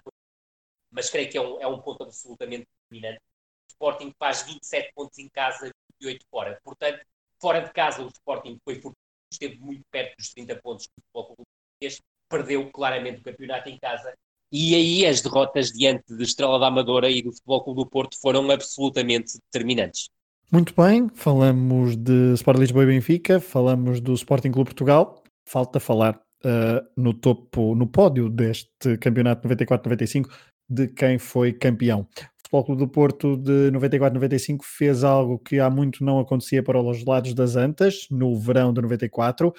[0.91, 3.21] mas creio que é um, é um ponto absolutamente determinante.
[3.21, 6.59] O Sporting faz 27 pontos em casa, 28 fora.
[6.65, 7.05] Portanto,
[7.41, 8.97] fora de casa, o Sporting foi forte,
[9.31, 14.15] esteve muito perto dos 30 pontos do futebol português, perdeu claramente o campeonato em casa.
[14.51, 18.19] E aí as derrotas diante de Estrela da Amadora e do Futebol Clube do Porto
[18.19, 20.09] foram absolutamente determinantes.
[20.51, 25.25] Muito bem, falamos de Sport Lisboa e Benfica, falamos do Sporting Clube Portugal.
[25.45, 30.29] Falta falar uh, no topo, no pódio deste campeonato 94-95
[30.69, 32.07] de quem foi campeão.
[32.47, 37.05] Futebol Clube do Porto de 94-95 fez algo que há muito não acontecia para os
[37.05, 39.49] lados das Antas, no verão de 94.
[39.49, 39.53] Uh,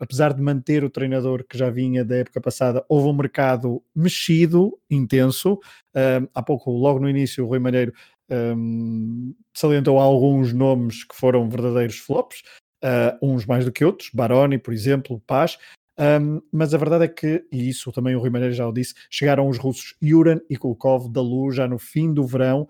[0.00, 4.76] apesar de manter o treinador que já vinha da época passada, houve um mercado mexido,
[4.90, 5.54] intenso.
[5.94, 7.92] Uh, há pouco, logo no início, o Rui Malheiro
[8.28, 12.42] um, salientou alguns nomes que foram verdadeiros flops,
[12.84, 15.58] uh, uns mais do que outros, Baroni, por exemplo, Paz,
[15.98, 18.94] um, mas a verdade é que, e isso também o Rui Maneiro já o disse,
[19.10, 22.68] chegaram os russos Yuran e Kulkov da Luz já no fim do verão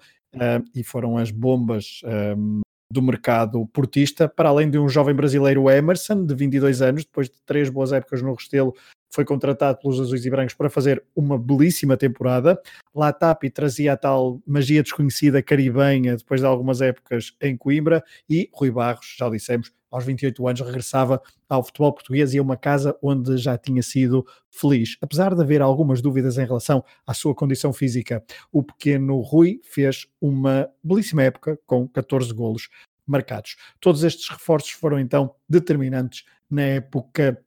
[0.75, 2.03] e foram as bombas
[2.37, 2.61] um,
[2.91, 7.37] do mercado portista, para além de um jovem brasileiro Emerson, de 22 anos, depois de
[7.45, 8.75] três boas épocas no Restelo,
[9.11, 12.61] foi contratado pelos Azuis e Brancos para fazer uma belíssima temporada.
[12.95, 18.71] Latapi trazia a tal magia desconhecida caribenha depois de algumas épocas em Coimbra e Rui
[18.71, 23.39] Barros, já dissemos, aos 28 anos regressava ao futebol português e a uma casa onde
[23.39, 24.99] já tinha sido feliz.
[25.01, 28.23] Apesar de haver algumas dúvidas em relação à sua condição física,
[28.53, 32.69] o pequeno Rui fez uma belíssima época com 14 golos
[33.07, 33.57] marcados.
[33.81, 37.43] Todos estes reforços foram então determinantes na época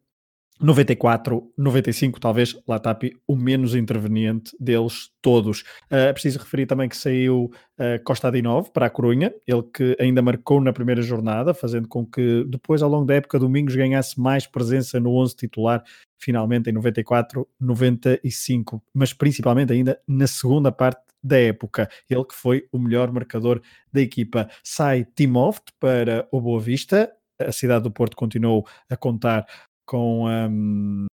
[0.59, 5.61] 94, 95, talvez Latapi o menos interveniente deles todos.
[5.85, 7.45] Uh, preciso referir também que saiu
[7.77, 12.05] uh, Costa Adinov para a Corunha, ele que ainda marcou na primeira jornada, fazendo com
[12.05, 15.83] que depois, ao longo da época, Domingos ganhasse mais presença no 11 titular,
[16.17, 21.89] finalmente em 94, 95, mas principalmente ainda na segunda parte da época.
[22.09, 24.49] Ele que foi o melhor marcador da equipa.
[24.63, 27.11] Sai Timoft para o Boa Vista.
[27.39, 29.45] A cidade do Porto continuou a contar
[29.89, 31.07] com, um,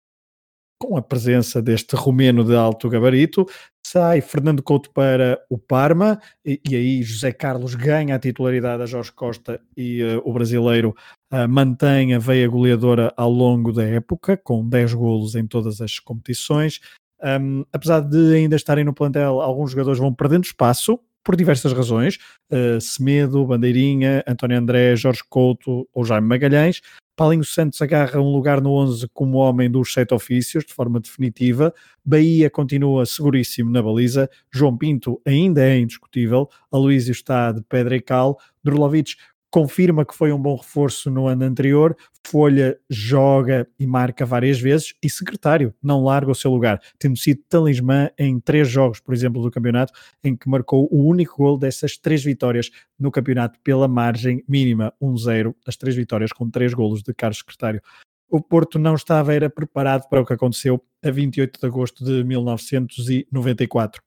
[0.83, 3.47] com a presença deste romeno de alto gabarito.
[3.87, 8.87] Sai Fernando Couto para o Parma e, e aí José Carlos ganha a titularidade a
[8.87, 10.93] Jorge Costa e uh, o brasileiro
[11.33, 16.01] uh, mantém a veia goleadora ao longo da época, com 10 golos em todas as
[16.01, 16.81] competições.
[17.23, 22.19] Um, apesar de ainda estarem no plantel, alguns jogadores vão perdendo espaço por diversas razões.
[22.51, 26.81] Uh, Semedo, Bandeirinha, António André, Jorge Couto ou Jaime Magalhães.
[27.17, 31.73] Paulinho Santos agarra um lugar no 11 como homem dos sete ofícios, de forma definitiva.
[32.05, 34.29] Bahia continua seguríssimo na baliza.
[34.53, 36.49] João Pinto ainda é indiscutível.
[36.73, 38.37] Aloísio está de pedra e cal.
[38.65, 39.15] Drulovic
[39.55, 41.97] confirma que foi um bom reforço no ano anterior,
[42.27, 47.41] Folha joga e marca várias vezes e secretário não larga o seu lugar, tendo sido
[47.49, 49.93] talismã em três jogos, por exemplo, do campeonato,
[50.25, 55.55] em que marcou o único gol dessas três vitórias no campeonato pela margem mínima, 1-0,
[55.65, 57.81] as três vitórias com três golos de Carlos Secretário.
[58.29, 62.25] O Porto não estava era preparado para o que aconteceu a 28 de agosto de
[62.25, 64.03] 1994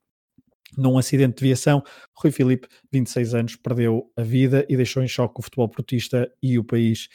[0.75, 1.83] num acidente de viação.
[2.15, 6.57] Rui Filipe, 26 anos, perdeu a vida e deixou em choque o futebol portista e
[6.57, 7.07] o país.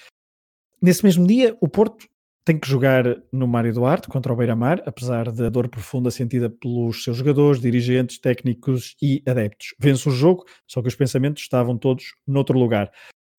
[0.80, 2.06] Nesse mesmo dia, o Porto
[2.44, 7.04] tem que jogar no Mário Duarte contra o Beira-Mar, apesar da dor profunda sentida pelos
[7.04, 9.74] seus jogadores, dirigentes, técnicos e adeptos.
[9.78, 12.90] Vence o jogo, só que os pensamentos estavam todos noutro lugar.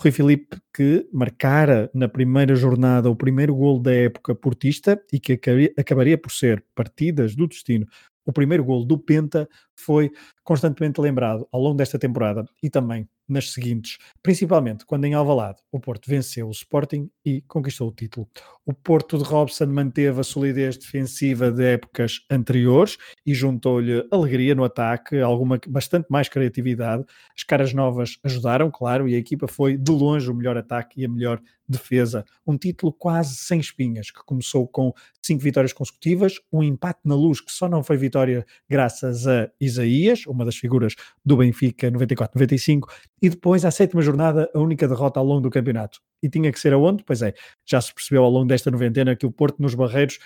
[0.02, 5.40] Rui Filipe, que marcara na primeira jornada o primeiro gol da época portista e que
[5.78, 7.86] acabaria por ser partidas do destino
[8.26, 10.12] o primeiro gol do Penta foi
[10.44, 15.80] constantemente lembrado ao longo desta temporada e também nas seguintes, principalmente quando em Alvalade o
[15.80, 18.28] Porto venceu o Sporting e conquistou o título.
[18.66, 24.64] O Porto de Robson manteve a solidez defensiva de épocas anteriores e juntou-lhe alegria no
[24.64, 27.06] ataque, alguma bastante mais criatividade.
[27.36, 31.06] As caras novas ajudaram, claro, e a equipa foi de longe o melhor ataque e
[31.06, 32.26] a melhor defesa.
[32.46, 37.40] Um título quase sem espinhas, que começou com cinco vitórias consecutivas, um empate na luz
[37.40, 42.82] que só não foi vitória graças a Isaías, uma das figuras do Benfica 94-95,
[43.22, 46.00] e depois, à sétima jornada, a única derrota ao longo do campeonato.
[46.22, 47.04] E tinha que ser aonde?
[47.04, 47.34] Pois é,
[47.66, 50.20] já se percebeu ao longo desta noventena que o Porto nos Barreiros,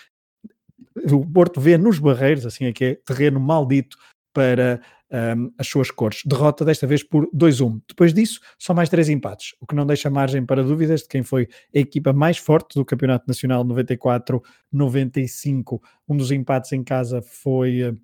[1.12, 3.98] o Porto vê nos Barreiros, assim é que é, terreno maldito
[4.34, 4.82] para
[5.12, 6.22] um, as suas cores.
[6.26, 7.82] Derrota desta vez por 2-1.
[7.88, 11.24] Depois disso, só mais três empates, o que não deixa margem para dúvidas de quem
[11.24, 15.82] foi a equipa mais forte do Campeonato Nacional 94-95.
[16.08, 17.98] Um dos empates em casa foi uh,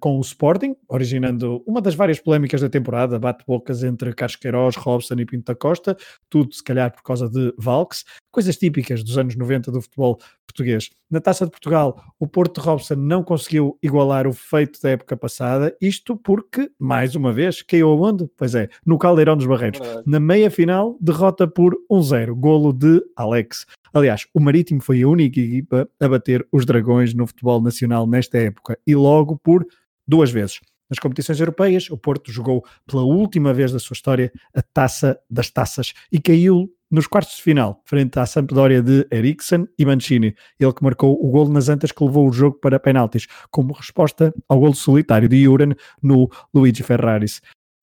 [0.00, 5.14] com o Sporting, originando uma das várias polémicas da temporada, bate-bocas entre Carlos Queiroz, Robson
[5.14, 5.96] e Pinto da Costa,
[6.28, 10.18] tudo se calhar por causa de Valks, coisas típicas dos anos 90 do futebol
[10.48, 10.90] português.
[11.10, 15.16] Na Taça de Portugal, o Porto de Robson não conseguiu igualar o feito da época
[15.16, 18.28] passada, isto porque, mais uma vez, caiu onde?
[18.36, 19.80] Pois é, no Caldeirão dos Barreiros.
[20.06, 23.66] Na meia final, derrota por 1-0, golo de Alex.
[23.92, 28.38] Aliás, o Marítimo foi a única equipa a bater os Dragões no futebol nacional nesta
[28.38, 29.66] época e logo por
[30.06, 30.60] duas vezes.
[30.90, 35.50] Nas competições europeias, o Porto jogou pela última vez da sua história a taça das
[35.50, 40.34] taças e caiu nos quartos de final, frente à Sampdoria de Eriksen e Mancini.
[40.58, 44.34] Ele que marcou o golo nas antas que levou o jogo para penaltis, como resposta
[44.48, 47.40] ao golo solitário de Juren no Luigi Ferraris.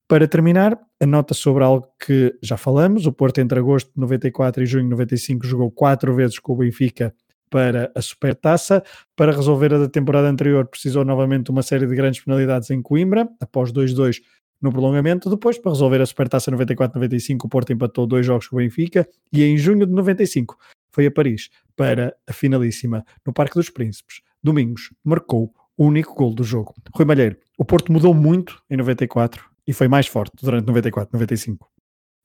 [0.08, 4.62] Para terminar, a nota sobre algo que já falamos, o Porto entre agosto de 94
[4.62, 7.12] e junho de 95 jogou quatro vezes com o Benfica
[7.50, 8.82] para a Supertaça.
[9.16, 13.28] Para resolver a da temporada anterior, precisou novamente uma série de grandes penalidades em Coimbra,
[13.40, 14.20] após 2-2
[14.66, 15.30] no prolongamento.
[15.30, 19.42] Depois, para resolver a Supertaça 94-95, o Porto empatou dois jogos com o Benfica e
[19.44, 20.56] em junho de 95
[20.90, 24.22] foi a Paris para a finalíssima no Parque dos Príncipes.
[24.42, 26.74] Domingos marcou o único gol do jogo.
[26.94, 31.58] Rui Malheiro, o Porto mudou muito em 94 e foi mais forte durante 94-95.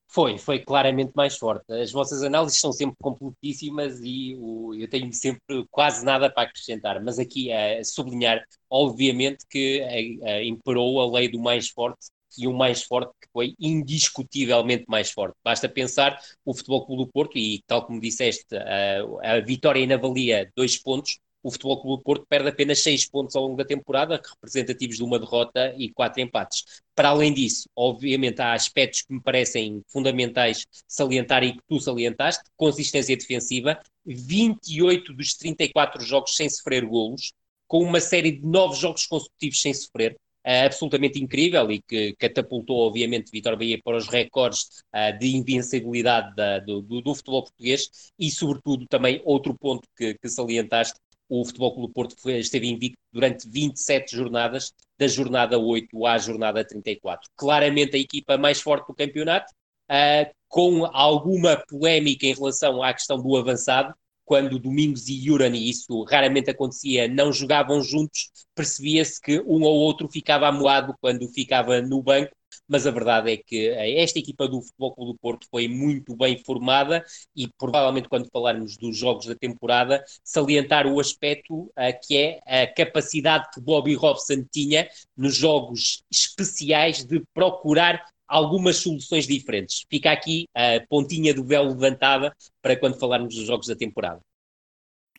[0.07, 1.71] Foi, foi claramente mais forte.
[1.71, 7.01] As vossas análises são sempre completíssimas e o, eu tenho sempre quase nada para acrescentar,
[7.03, 12.47] mas aqui a sublinhar, obviamente, que a, a, imperou a lei do mais forte e
[12.47, 15.35] o mais forte que foi indiscutivelmente mais forte.
[15.43, 20.51] Basta pensar o Futebol Clube do Porto e, tal como disseste, a, a vitória inavalia
[20.55, 24.21] dois pontos, o Futebol Clube do Porto perde apenas 6 pontos ao longo da temporada,
[24.23, 26.63] representativos de uma derrota e quatro empates.
[26.95, 32.43] Para além disso, obviamente há aspectos que me parecem fundamentais salientar e que tu salientaste,
[32.55, 37.33] consistência defensiva, 28 dos 34 jogos sem sofrer golos,
[37.67, 42.87] com uma série de 9 jogos consecutivos sem sofrer, Uh, absolutamente incrível e que catapultou,
[42.87, 48.11] obviamente, Vitor Bahia para os recordes uh, de invencibilidade da, do, do, do, futebol português
[48.17, 52.97] e, sobretudo, também outro ponto que, que salientaste, o Futebol Clube Porto foi, esteve invicto
[53.13, 57.29] durante 27 jornadas, da jornada 8 à jornada 34.
[57.37, 59.53] Claramente a equipa mais forte do campeonato,
[59.89, 63.93] uh, com alguma polémica em relação à questão do avançado,
[64.25, 69.75] quando Domingos e Yuran, e isso raramente acontecia, não jogavam juntos, percebia-se que um ou
[69.79, 72.31] outro ficava amoado quando ficava no banco
[72.67, 76.37] mas a verdade é que esta equipa do Futebol Clube do Porto foi muito bem
[76.37, 77.03] formada
[77.35, 82.67] e provavelmente quando falarmos dos jogos da temporada, salientar o aspecto uh, que é a
[82.67, 89.85] capacidade que Bobby Robson tinha nos jogos especiais de procurar algumas soluções diferentes.
[89.89, 94.21] Fica aqui a pontinha do véu levantada para quando falarmos dos jogos da temporada.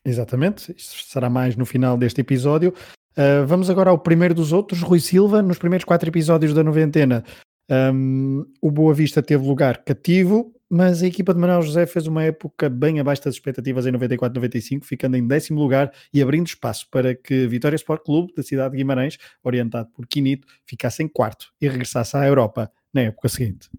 [0.04, 2.74] Exatamente, isto será mais no final deste episódio.
[3.12, 5.42] Uh, vamos agora ao primeiro dos outros, Rui Silva.
[5.42, 7.22] Nos primeiros quatro episódios da noventena,
[7.70, 12.24] um, o Boa Vista teve lugar cativo, mas a equipa de Manuel José fez uma
[12.24, 17.14] época bem abaixo das expectativas em 94-95, ficando em décimo lugar e abrindo espaço para
[17.14, 21.68] que Vitória Sport Clube, da cidade de Guimarães, orientado por Quinito, ficasse em quarto e
[21.68, 23.70] regressasse à Europa na época seguinte.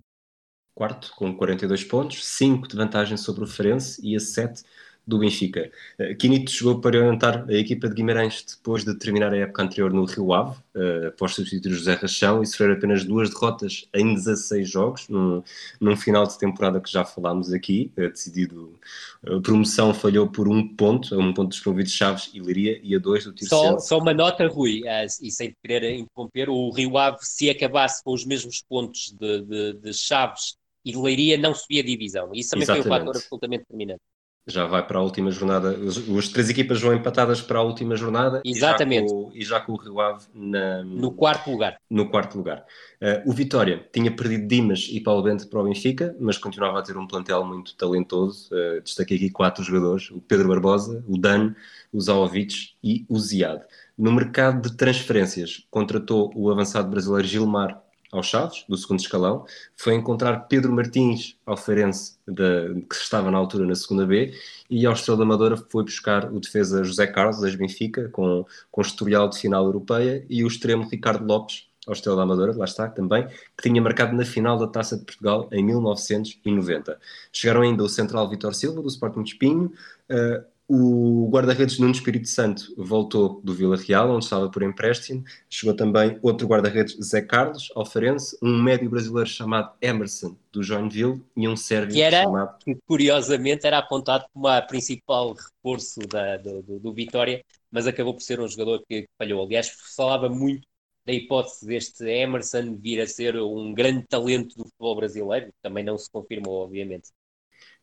[0.76, 4.64] Quarto, com 42 pontos, 5 de vantagem sobre o Ferenc e a 7
[5.06, 5.70] do Benfica.
[6.00, 9.92] Uh, Quinito chegou para orientar a equipa de Guimarães depois de terminar a época anterior
[9.92, 14.70] no Rio Ave, uh, após substituir José Rachão e sofrer apenas duas derrotas em 16
[14.70, 15.44] jogos, num,
[15.80, 18.80] num final de temporada que já falámos aqui, uh, decidido,
[19.26, 22.96] a promoção falhou por um ponto, a um ponto desprovido de Chaves e Liria e
[22.96, 23.58] a dois do Tircel.
[23.58, 24.82] Só, só uma nota, Rui,
[25.22, 29.74] e sem querer interromper, o Rio Ave, se acabasse com os mesmos pontos de, de,
[29.74, 32.32] de Chaves e de Leiria, não subia a divisão.
[32.34, 32.88] Isso também Exatamente.
[32.88, 34.02] foi um fator absolutamente determinante
[34.46, 35.78] já vai para a última jornada.
[36.18, 38.42] As três equipas vão empatadas para a última jornada.
[38.46, 39.14] Exatamente.
[39.34, 41.78] E já com, o Rio Ave na, no quarto lugar.
[41.90, 42.66] No quarto lugar.
[43.02, 46.82] Uh, o Vitória tinha perdido Dimas e Paulo Bento para o Benfica, mas continuava a
[46.82, 48.50] ter um plantel muito talentoso.
[48.52, 51.54] Uh, destaquei aqui quatro jogadores: o Pedro Barbosa, o Dan,
[51.92, 53.62] o Zaovic e o Ziad.
[53.98, 57.83] No mercado de transferências, contratou o avançado brasileiro Gilmar
[58.14, 59.46] aos Chaves, do segundo escalão,
[59.76, 64.34] foi encontrar Pedro Martins, ao de, que estava na altura na segunda B,
[64.70, 68.82] e ao Estrela da Amadora foi buscar o defesa José Carlos, das Benfica, com, com
[68.82, 72.88] historial de final europeia, e o extremo Ricardo Lopes, ao Estrela da Amadora, lá está
[72.88, 76.98] também, que tinha marcado na final da Taça de Portugal em 1990.
[77.32, 79.74] Chegaram ainda o central Vitor Silva, do Sporting de Espinho,
[80.10, 85.24] uh, o guarda-redes Nuno Espírito Santo voltou do Vila Real, onde estava por empréstimo.
[85.50, 91.48] Chegou também outro guarda-redes, Zé Carlos, alfarense, um médio brasileiro chamado Emerson, do Joinville, e
[91.48, 92.58] um sérvio que era, chamado...
[92.64, 98.14] Que curiosamente era apontado como a principal reforço da, do, do, do, Vitória, mas acabou
[98.14, 99.46] por ser um jogador que, falhou.
[99.46, 100.66] Aliás, falava muito
[101.06, 105.98] da hipótese deste Emerson vir a ser um grande talento do futebol brasileiro, também não
[105.98, 107.10] se confirmou, obviamente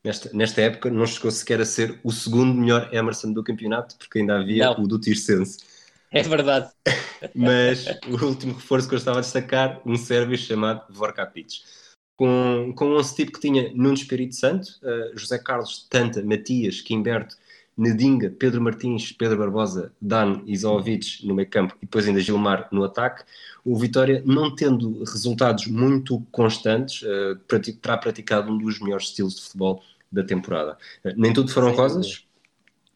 [0.05, 4.19] nesta, nesta época não chegou sequer a ser o segundo melhor Emerson do campeonato, porque
[4.19, 4.85] ainda havia não.
[4.85, 5.59] o do Tirsense.
[6.11, 6.71] É verdade.
[7.35, 11.63] Mas o último reforço que eu estava a destacar, um sérvio chamado Vorkapic.
[12.17, 17.37] Com, com um tipo que tinha Nuno Espírito Santo, uh, José Carlos, Tanta, Matias, Quimberto,
[17.81, 22.69] Nedinga, Pedro Martins, Pedro Barbosa, Dan e Zovic no meio campo e depois ainda Gilmar
[22.71, 23.25] no ataque,
[23.65, 29.43] o Vitória não tendo resultados muito constantes, uh, terá praticado um dos melhores estilos de
[29.43, 30.77] futebol da temporada.
[31.03, 32.27] Uh, nem tudo foram rosas,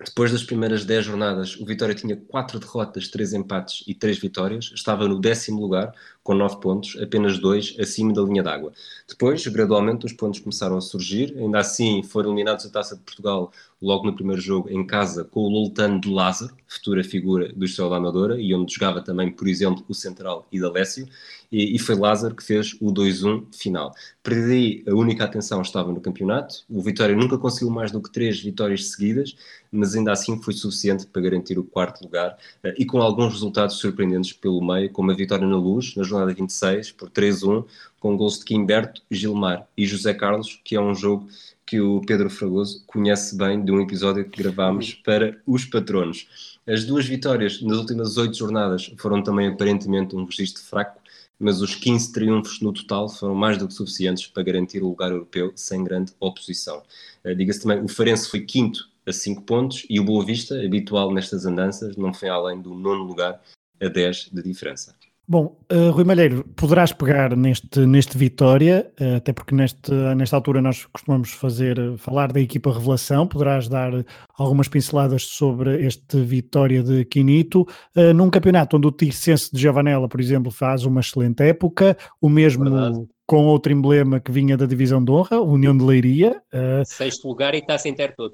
[0.04, 4.72] depois das primeiras 10 jornadas, o Vitória tinha 4 derrotas, 3 empates e 3 vitórias.
[4.74, 8.72] Estava no décimo lugar, com 9 pontos, apenas 2 acima da linha d'água.
[9.08, 11.34] Depois, gradualmente, os pontos começaram a surgir.
[11.38, 13.52] Ainda assim, foram eliminados da Taça de Portugal
[13.84, 17.90] logo no primeiro jogo em casa com o Loltano de Lázaro, futura figura do Estrela
[17.90, 21.06] da Amadora, e onde jogava também, por exemplo, o Central e D'Alessio,
[21.52, 23.94] e, e foi Lázaro que fez o 2-1 final.
[24.22, 28.40] Perdi a única atenção estava no campeonato, o Vitória nunca conseguiu mais do que três
[28.40, 29.36] vitórias seguidas,
[29.70, 33.76] mas ainda assim foi suficiente para garantir o quarto lugar, eh, e com alguns resultados
[33.76, 37.64] surpreendentes pelo meio, como a vitória na Luz, na jornada 26, por 3-1,
[38.04, 41.26] com gols de Quimberto, Gilmar e José Carlos, que é um jogo
[41.64, 46.58] que o Pedro Fragoso conhece bem de um episódio que gravámos para os patronos.
[46.66, 51.00] As duas vitórias nas últimas oito jornadas foram também aparentemente um registro fraco,
[51.38, 55.10] mas os 15 triunfos no total foram mais do que suficientes para garantir o lugar
[55.10, 56.82] europeu sem grande oposição.
[57.24, 61.10] Uh, Diga-se também, o Farense foi quinto a 5 pontos e o Boa Vista, habitual
[61.10, 63.40] nestas andanças, não foi além do nono lugar
[63.80, 64.94] a 10 de diferença.
[65.26, 70.60] Bom, uh, Rui Malheiro, poderás pegar neste, neste Vitória, uh, até porque neste, nesta altura
[70.60, 73.90] nós costumamos fazer, falar da equipa Revelação, poderás dar
[74.36, 77.66] algumas pinceladas sobre este Vitória de Quinito,
[78.14, 82.64] num campeonato onde o Tircense de Javanela, por exemplo, faz uma excelente época, o mesmo
[82.64, 83.06] Verdade.
[83.26, 86.42] com outro emblema que vinha da Divisão de Honra, União de Leiria.
[86.84, 88.32] Sexto lugar e está sem ter todo.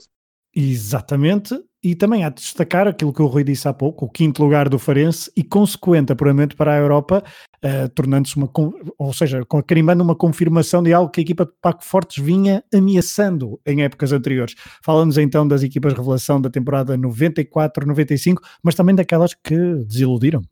[0.55, 4.43] Exatamente, e também há de destacar aquilo que o Rui disse há pouco, o quinto
[4.43, 7.23] lugar do Farense e consequente apuramento para a Europa,
[7.65, 8.51] uh, tornando-se uma,
[8.99, 13.61] ou seja, carimbando uma confirmação de algo que a equipa de Paco Fortes vinha ameaçando
[13.65, 14.55] em épocas anteriores.
[14.85, 20.43] Falamos então das equipas revelação da temporada 94-95, mas também daquelas que desiludiram.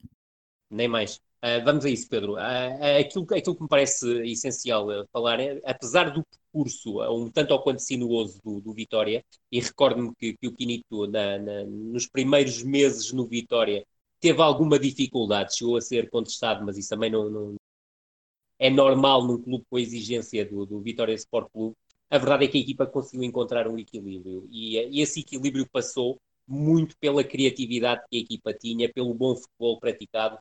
[0.70, 1.16] Nem mais.
[1.44, 2.34] Uh, vamos a isso, Pedro.
[2.34, 6.24] Uh, aquilo, aquilo que me parece essencial falar é, apesar do
[6.59, 11.06] percurso um tanto ou quanto sinuoso do, do Vitória, e recordo-me que, que, o Quinito,
[11.06, 13.84] na, na, nos primeiros meses no Vitória,
[14.20, 17.54] teve alguma dificuldade, chegou a ser contestado, mas isso também não, não
[18.59, 21.76] é normal num clube com a exigência do, do Vitória Sport Clube.
[22.11, 26.18] A verdade é que a equipa conseguiu encontrar um equilíbrio, e, e esse equilíbrio passou
[26.46, 30.38] muito pela criatividade que a equipa tinha, pelo bom futebol praticado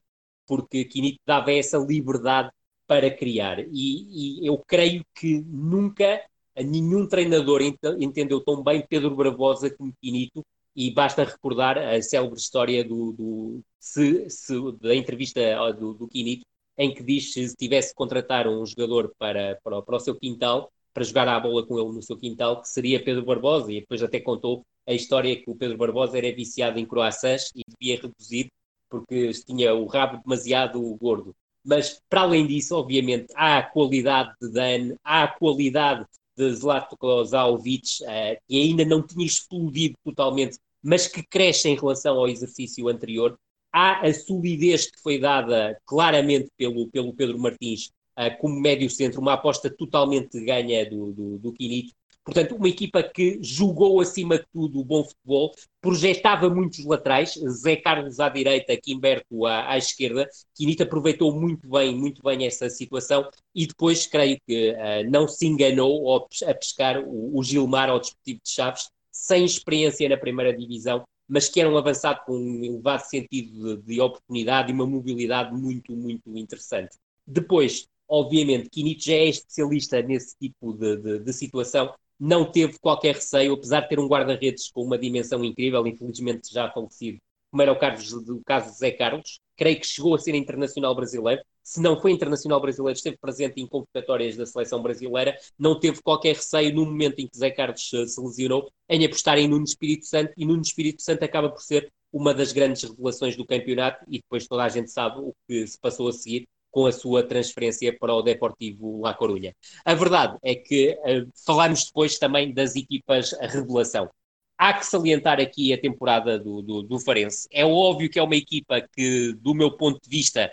[0.48, 2.50] porque Quinito dava essa liberdade
[2.88, 3.60] para criar.
[3.60, 6.24] E, e, eu creio que nunca
[6.56, 7.62] nenhum treinador
[8.00, 10.44] entendeu tão bem Pedro Barbosa como Quinito,
[10.76, 15.42] e basta recordar a célebre história do, do se, se, da entrevista
[15.74, 16.46] do, do Quinito,
[16.78, 20.16] em que diz que se tivesse que contratar um jogador para, para, para o seu
[20.16, 23.82] quintal, para jogar a bola com ele no seu quintal, que seria Pedro Barbosa, e
[23.82, 28.00] depois até contou a história que o Pedro Barbosa era viciado em croissants e devia
[28.02, 28.52] reduzir
[28.90, 31.36] porque tinha o rabo demasiado gordo.
[31.68, 36.06] Mas, para além disso, obviamente, há a qualidade de Dan, há a qualidade
[36.38, 42.16] de Zlatko Zaovic, uh, que ainda não tinha explodido totalmente, mas que cresce em relação
[42.16, 43.38] ao exercício anterior.
[43.74, 49.20] Há a solidez que foi dada claramente pelo, pelo Pedro Martins uh, como médio centro,
[49.20, 51.94] uma aposta totalmente ganha do, do, do Quinito.
[52.28, 57.78] Portanto, uma equipa que jogou acima de tudo o bom futebol, projetava muitos laterais, Zé
[57.78, 63.30] Carlos à direita, Quimberto à, à esquerda, Quinita aproveitou muito bem, muito bem essa situação.
[63.56, 67.98] E depois creio que uh, não se enganou ao, a pescar o, o Gilmar ao
[67.98, 72.62] Desportivo de Chaves, sem experiência na primeira divisão, mas que era um avançado com um
[72.62, 76.98] elevado sentido de, de oportunidade e uma mobilidade muito, muito interessante.
[77.26, 83.16] Depois, obviamente, Quinito já é especialista nesse tipo de, de, de situação, não teve qualquer
[83.16, 87.20] receio, apesar de ter um guarda-redes com uma dimensão incrível, infelizmente já falecido,
[87.52, 90.94] como era o, Carlos, o caso de Zé Carlos, creio que chegou a ser internacional
[90.96, 91.42] brasileiro.
[91.64, 96.36] Se não foi internacional brasileiro, esteve presente em convocatórias da seleção brasileira, não teve qualquer
[96.36, 100.34] receio no momento em que Zé Carlos se lesionou em apostar em Nuno Espírito Santo,
[100.38, 104.48] e Nuno Espírito Santo acaba por ser uma das grandes revelações do campeonato, e depois
[104.48, 108.14] toda a gente sabe o que se passou a seguir, com a sua transferência para
[108.14, 109.56] o Deportivo La Corunha.
[109.86, 114.10] A verdade é que uh, falámos depois também das equipas revelação.
[114.58, 117.48] Há que salientar aqui a temporada do, do, do Farense.
[117.52, 120.52] É óbvio que é uma equipa que, do meu ponto de vista,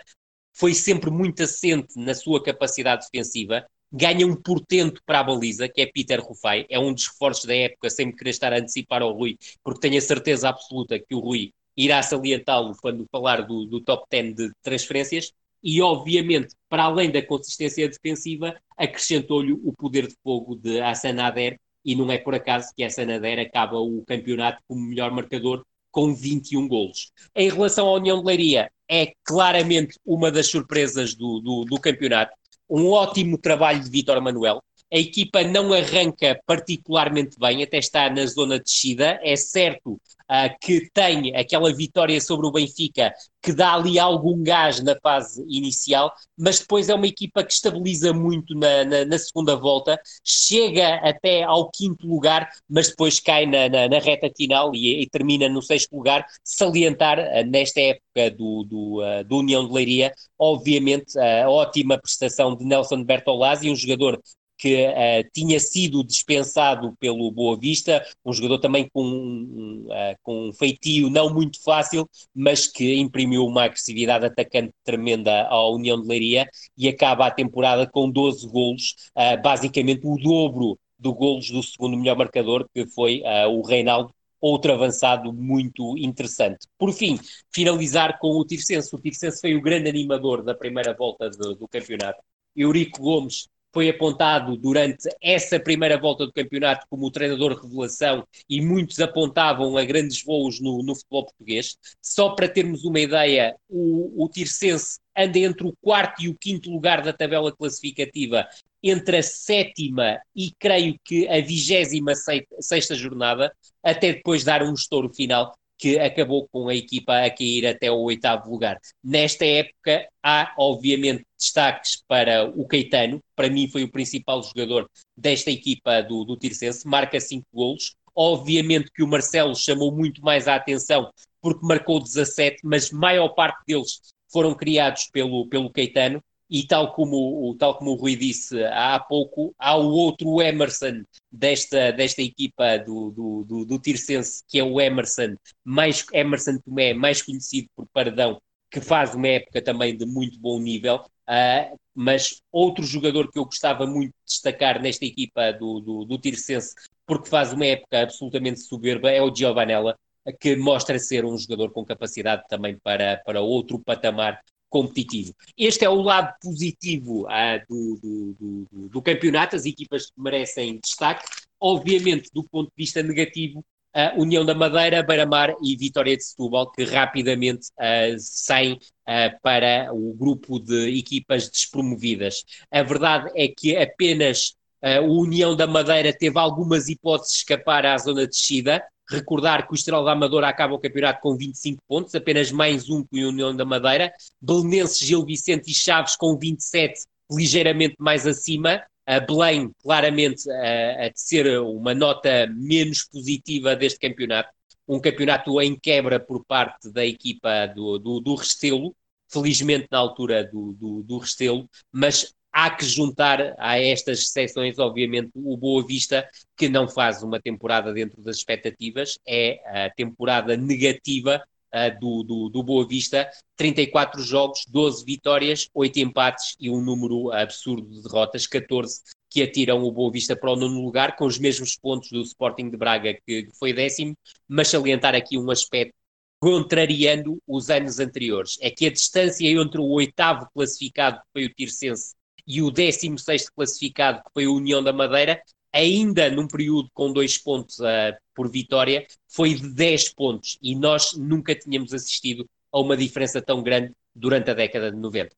[0.53, 5.81] foi sempre muito assente na sua capacidade defensiva, ganha um portento para a baliza, que
[5.81, 9.01] é Peter Rufai, é um dos reforços da época, sem me querer estar a antecipar
[9.01, 13.65] ao Rui, porque tenho a certeza absoluta que o Rui irá salientá-lo quando falar do,
[13.65, 15.31] do top 10 de transferências,
[15.65, 21.59] e, obviamente, para além da consistência defensiva, acrescentou-lhe o poder de fogo de Hassan Ader,
[21.83, 26.13] e não é por acaso que Hassan Ader acaba o campeonato como melhor marcador com
[26.13, 27.11] 21 golos.
[27.35, 32.33] Em relação à União de Leiria, é claramente uma das surpresas do, do, do campeonato.
[32.69, 34.61] Um ótimo trabalho de Vitor Manuel,
[34.93, 39.19] a equipa não arranca particularmente bem, até está na zona de descida.
[39.23, 39.99] É certo
[40.29, 43.13] uh, que tem aquela vitória sobre o Benfica
[43.45, 48.11] que dá ali algum gás na fase inicial, mas depois é uma equipa que estabiliza
[48.11, 53.69] muito na, na, na segunda volta, chega até ao quinto lugar, mas depois cai na,
[53.69, 56.25] na, reta final e, e, termina no sexto lugar.
[56.43, 62.55] Salientar uh, nesta época do, do, uh, do União de Leiria, obviamente, a ótima prestação
[62.55, 64.19] de Nelson Bertolazzi, um jogador
[64.57, 70.53] que uh, tinha sido dispensado pelo Boa Vista, um jogador também com, uh, com um
[70.53, 76.47] feitio não muito fácil, mas que imprimiu uma agressividade atacante tremenda à União de Leiria
[76.77, 81.97] e acaba a temporada com 12 golos, uh, basicamente o dobro do golos do segundo
[81.97, 86.67] melhor marcador, que foi o Reinaldo, outro avançado muito interessante.
[86.77, 87.19] Por fim,
[87.53, 88.95] finalizar com o Tircense.
[88.95, 92.23] O Tircense foi o grande animador da primeira volta do campeonato.
[92.55, 98.61] Eurico Gomes foi apontado durante essa primeira volta do campeonato como o treinador revelação e
[98.61, 101.75] muitos apontavam a grandes voos no, no futebol português.
[102.01, 106.71] Só para termos uma ideia, o, o Tircense anda entre o quarto e o quinto
[106.71, 108.47] lugar da tabela classificativa,
[108.81, 112.13] entre a sétima e creio que a vigésima
[112.61, 113.53] sexta jornada,
[113.83, 117.97] até depois dar um estouro final que acabou com a equipa a cair até o
[117.97, 118.79] oitavo lugar.
[119.03, 125.51] Nesta época, há obviamente destaques para o Caetano, para mim foi o principal jogador desta
[125.51, 127.95] equipa do, do Tircense, marca 5 golos.
[128.15, 131.11] Obviamente que o Marcelo chamou muito mais a atenção
[131.41, 133.99] porque marcou 17, mas maior parte deles
[134.31, 138.99] foram criados pelo, pelo Caetano e tal como, o, tal como o Rui disse há
[138.99, 144.63] pouco, há o outro Emerson desta, desta equipa do, do, do, do Tircense, que é
[144.63, 148.39] o Emerson, mais, Emerson Tomé, mais conhecido por Pardão,
[148.69, 153.45] que faz uma época também de muito bom nível, uh, mas outro jogador que eu
[153.45, 156.75] gostava muito de destacar nesta equipa do, do, do Tircense,
[157.05, 159.97] porque faz uma época absolutamente soberba, é o Giovanella,
[160.39, 165.33] que mostra ser um jogador com capacidade também para, para outro patamar competitivo.
[165.57, 170.79] Este é o lado positivo ah, do, do, do, do, campeonato, as equipas que merecem
[170.83, 171.25] destaque.
[171.59, 173.63] Obviamente, do ponto de vista negativo,
[173.93, 179.89] a União da Madeira, Beira-Mar e Vitória de Setúbal, que rapidamente uh, saem uh, para
[179.93, 182.43] o grupo de equipas despromovidas.
[182.69, 187.97] A verdade é que apenas a União da Madeira teve algumas hipóteses de escapar à
[187.97, 192.15] zona de descida, Recordar que o Estrela da Amadora acaba o campeonato com 25 pontos,
[192.15, 194.11] apenas mais um que o União da Madeira.
[194.41, 197.01] Belenenses, Gil Vicente e Chaves com 27,
[197.31, 198.83] ligeiramente mais acima.
[199.05, 204.49] A Belém, claramente, a, a ser uma nota menos positiva deste campeonato.
[204.87, 208.95] Um campeonato em quebra por parte da equipa do, do, do Restelo,
[209.27, 215.29] felizmente na altura do, do, do Restelo, mas há que juntar a estas exceções, obviamente,
[215.35, 216.25] o Boa Vista,
[216.55, 221.43] que não faz uma temporada dentro das expectativas, é a temporada negativa
[221.73, 227.29] uh, do, do, do, Boa Vista, 34 jogos, 12 vitórias, 8 empates e um número
[227.33, 231.37] absurdo de derrotas, 14 que atiram o Boa Vista para o nono lugar, com os
[231.37, 234.15] mesmos pontos do Sporting de Braga, que foi décimo,
[234.47, 235.93] mas salientar aqui um aspecto
[236.39, 241.53] contrariando os anos anteriores, é que a distância entre o oitavo classificado, que foi o
[241.53, 242.15] Tircense,
[242.47, 245.41] e o 16 classificado, que foi a União da Madeira,
[245.73, 251.13] ainda num período com dois pontos uh, por vitória, foi de 10 pontos e nós
[251.13, 255.35] nunca tínhamos assistido a uma diferença tão grande durante a década de 90.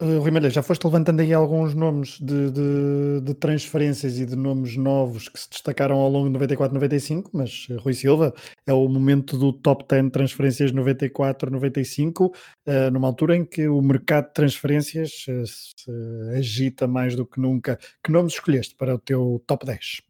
[0.00, 4.36] Uh, Rui Malha, já foste levantando aí alguns nomes de, de, de, transferências e de
[4.36, 8.32] nomes novos que se destacaram ao longo de 94-95, mas uh, Rui Silva
[8.64, 13.82] é o momento do top 10 de transferências 94-95, uh, numa altura em que o
[13.82, 15.90] mercado de transferências uh, se
[16.36, 17.76] agita mais do que nunca.
[18.00, 20.02] Que nomes escolheste para o teu top 10?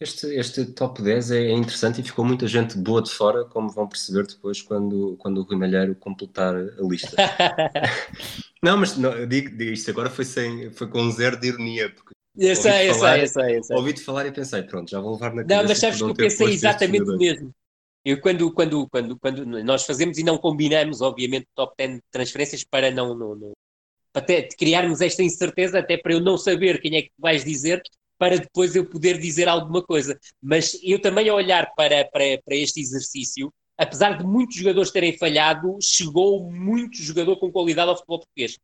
[0.00, 3.86] Este, este top 10 é interessante e ficou muita gente boa de fora, como vão
[3.86, 7.16] perceber depois quando, quando o Rui Malheiro completar a lista.
[8.66, 12.14] não, mas não, digo, digo, isto agora foi, sem, foi com zero de ironia, porque
[12.36, 13.76] eu sei, eu sei, eu sei, eu sei.
[13.76, 15.62] Ouvi-te falar e pensei, pronto, já vou levar na cabeça.
[15.62, 17.50] Não, mas sabes que eu pensei exatamente o mesmo.
[18.04, 22.62] Eu, quando, quando, quando, quando nós fazemos e não combinamos, obviamente, top 10 de transferências
[22.62, 23.52] para não, não, não
[24.12, 24.24] para
[24.56, 27.82] criarmos esta incerteza, até para eu não saber quem é que vais dizer,
[28.18, 30.18] para depois eu poder dizer alguma coisa.
[30.42, 35.16] Mas eu também, a olhar para, para, para este exercício, apesar de muitos jogadores terem
[35.16, 38.58] falhado, chegou muito jogador com qualidade ao futebol português.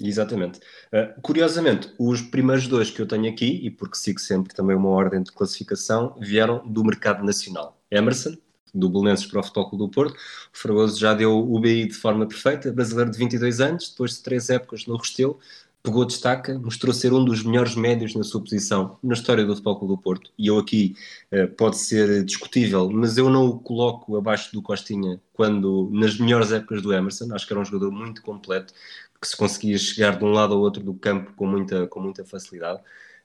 [0.00, 0.58] Exatamente.
[0.92, 4.88] Uh, curiosamente, os primeiros dois que eu tenho aqui, e porque sigo sempre também uma
[4.88, 7.78] ordem de classificação, vieram do mercado nacional.
[7.90, 8.36] Emerson,
[8.74, 10.14] do Belenenses para o Futebol do Porto.
[10.14, 14.22] O Fragoso já deu o BI de forma perfeita, brasileiro de 22 anos, depois de
[14.22, 15.38] três épocas no Restelo,
[15.82, 19.78] pegou destaca, mostrou ser um dos melhores médios na sua posição na história do Futebol
[19.78, 20.32] Clube do Porto.
[20.38, 20.94] E eu aqui
[21.32, 26.52] uh, pode ser discutível, mas eu não o coloco abaixo do Costinha quando nas melhores
[26.52, 27.34] épocas do Emerson.
[27.34, 28.74] Acho que era um jogador muito completo,
[29.20, 32.24] que se conseguia chegar de um lado ao outro do campo com muita, com muita
[32.24, 32.80] facilidade.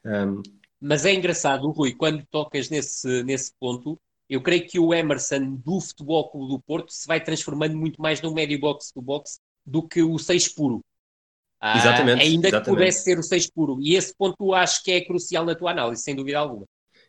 [0.06, 0.42] Um...
[0.80, 4.00] Mas é engraçado, Rui, quando tocas nesse, nesse ponto,
[4.30, 8.22] eu creio que o Emerson do Futebol Clube do Porto se vai transformando muito mais
[8.22, 10.84] num médio box do box do que o 6 puro
[11.68, 12.64] Ah, Exatamente, ainda exatamente.
[12.66, 13.78] que pudesse ser o 6 puro.
[13.82, 16.66] E esse ponto acho que é crucial na tua análise, sem dúvida alguma.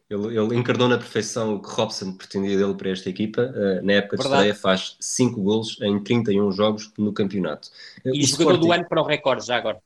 [0.09, 3.43] Ele, ele encarnou na perfeição o que Robson pretendia dele para esta equipa.
[3.55, 4.49] Uh, na época de Verdade.
[4.49, 7.69] estreia faz 5 golos em 31 jogos no campeonato.
[8.05, 9.79] E o jogador do Sporting- ano para o recorde, já agora.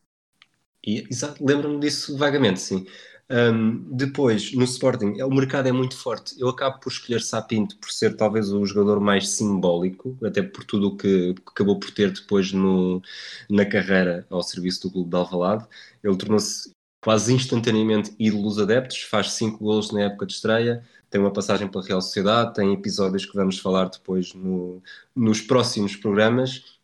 [0.83, 2.87] Exato, lembro-me disso vagamente, sim.
[3.33, 6.35] Um, depois, no Sporting, é- o mercado é muito forte.
[6.39, 10.89] Eu acabo por escolher Sapinto por ser talvez o jogador mais simbólico, até por tudo
[10.89, 13.01] o que acabou por ter depois no,
[13.49, 15.64] na carreira ao serviço do Clube de Alvalade.
[16.03, 21.20] Ele tornou-se quase instantaneamente ídolo dos adeptos, faz cinco golos na época de estreia, tem
[21.20, 24.83] uma passagem pela Real Sociedade, tem episódios que vamos falar depois no-
[25.14, 26.80] nos próximos programas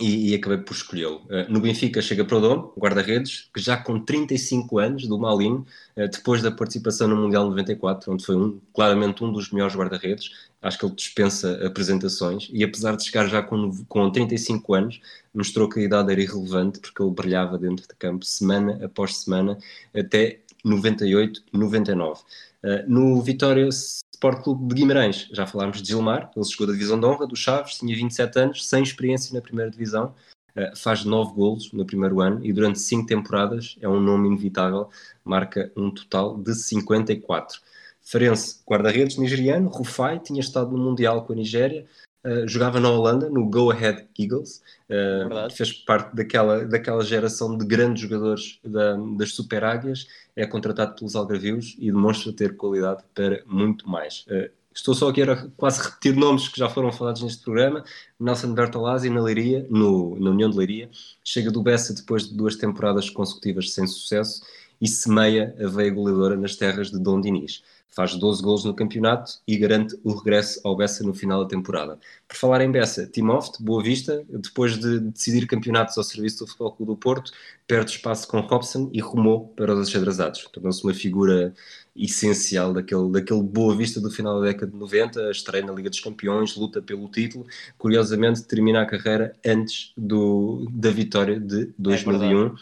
[0.00, 1.22] e, e acabei por escolhê-lo.
[1.26, 5.64] Uh, no Benfica chega para o Dom, guarda-redes, que já com 35 anos, do Malin,
[5.96, 10.30] uh, depois da participação no Mundial 94, onde foi um, claramente um dos melhores guarda-redes,
[10.60, 15.00] acho que ele dispensa apresentações, e apesar de chegar já com, com 35 anos,
[15.32, 19.58] mostrou que a idade era irrelevante, porque ele brilhava dentro de campo semana após semana,
[19.94, 22.20] até 98, 99.
[22.20, 22.24] Uh,
[22.88, 27.06] no Vitória Sport Clube de Guimarães, já falámos de Gilmar, ele chegou da divisão de
[27.06, 30.12] honra, do Chaves, tinha 27 anos, sem experiência na primeira divisão,
[30.56, 34.90] uh, faz 9 golos no primeiro ano e durante 5 temporadas é um nome inevitável,
[35.24, 37.60] marca um total de 54.
[38.02, 41.86] Farense, guarda-redes nigeriano, Rufai, tinha estado no Mundial com a Nigéria,
[42.26, 44.60] uh, jogava na Holanda, no Go Ahead Eagles,
[44.90, 50.96] uh, fez parte daquela, daquela geração de grandes jogadores da, das Super Águias, é contratado
[50.96, 54.26] pelos Algarvios e demonstra ter qualidade para muito mais.
[54.28, 57.84] Uh, estou só aqui a quase repetir nomes que já foram falados neste programa.
[58.20, 60.90] Nelson Bertolazzi na Leiria, no, na União de Leiria,
[61.24, 64.42] chega do Bessa depois de duas temporadas consecutivas sem sucesso
[64.80, 67.62] e semeia a veia goleadora nas terras de Dom Dinis.
[67.96, 71.98] Faz 12 gols no campeonato e garante o regresso ao Bessa no final da temporada.
[72.28, 76.72] Por falar em Bessa, Timoft, Boa Vista, depois de decidir campeonatos ao serviço do Futebol
[76.72, 77.32] Clube do Porto,
[77.66, 80.46] perde espaço com Robson e rumou para os achadrezados.
[80.52, 81.54] Tornou-se uma figura
[81.96, 86.00] essencial daquele, daquele Boa Vista do final da década de 90, estreia na Liga dos
[86.00, 87.46] Campeões, luta pelo título.
[87.78, 92.54] Curiosamente, termina a carreira antes do, da vitória de 2001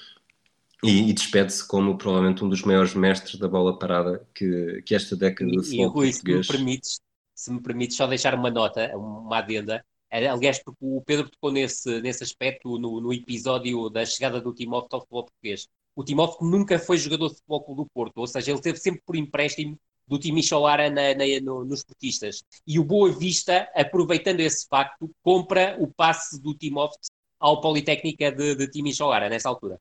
[0.85, 5.17] e, e despede-se como provavelmente um dos maiores mestres da bola parada que, que esta
[5.17, 6.47] década do E, e futebol Rui, se me, português.
[6.47, 7.01] permites,
[7.35, 9.85] se me permites só deixar uma nota, uma adenda.
[10.11, 14.55] Eh, Aliás, porque o Pedro tocou nesse, nesse aspecto no, no episódio da chegada do
[14.55, 15.69] Timóteo ao futebol português.
[15.97, 19.17] O Timóteo nunca foi jogador de futebol do Porto, ou seja, ele teve sempre por
[19.17, 22.43] empréstimo do time Micholara na, na, no, nos portistas.
[22.67, 26.99] E o Boa Vista, aproveitando esse facto, compra o passe do Timóteo
[27.39, 29.81] ao Politécnica de, de time Micholara, nessa altura.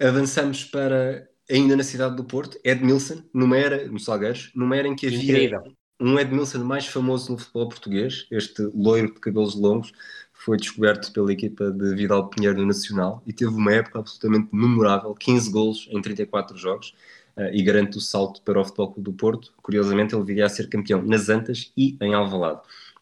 [0.00, 4.96] Avançamos para ainda na cidade do Porto, Edmilson, numa era, no Salgueiros, numa era em
[4.96, 5.74] que havia Incrível.
[6.00, 9.92] um Edmilson mais famoso no futebol português, este loiro de cabelos longos,
[10.32, 15.14] foi descoberto pela equipa de Vidal Pinheiro no Nacional e teve uma época absolutamente memorável,
[15.14, 16.94] 15 golos em 34 jogos
[17.36, 19.54] uh, e garante o salto para o Futebol Clube do Porto.
[19.62, 22.60] Curiosamente, ele viria a ser campeão nas Antas e em Alvalade.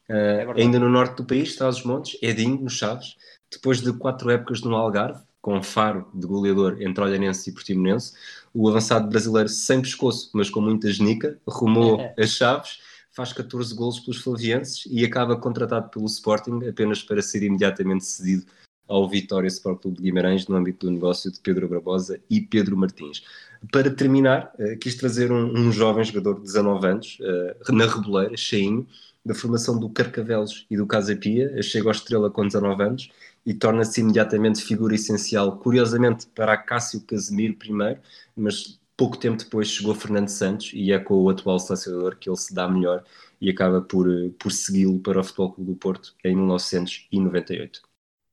[0.09, 3.17] Uh, É ainda no norte do país, traz os montes, Edinho, no Chaves,
[3.51, 8.13] depois de quatro épocas no Algarve, com faro de goleador entre Olhanense e Portimonense,
[8.55, 12.79] o avançado brasileiro sem pescoço, mas com muita genica, rumou as chaves,
[13.11, 18.47] faz 14 golos pelos flavienses e acaba contratado pelo Sporting apenas para ser imediatamente cedido
[18.89, 22.77] ao Vitória Sport Clube de Guimarães no âmbito do negócio de Pedro Barbosa e Pedro
[22.77, 23.25] Martins.
[23.73, 28.37] Para terminar, eh, quis trazer um, um jovem jogador de 19 anos, eh, na Reboleira,
[28.37, 28.87] cheinho,
[29.25, 33.11] da formação do Carcavelos e do Casa Pia, chega ao Estrela com 19 anos
[33.45, 38.01] e torna-se imediatamente figura essencial, curiosamente, para Cássio Casemiro primeiro,
[38.37, 42.37] mas pouco tempo depois chegou Fernando Santos e é com o atual selecionador que ele
[42.37, 43.05] se dá melhor
[43.41, 47.83] e acaba por, eh, por segui-lo para o Futebol Clube do Porto em 1998.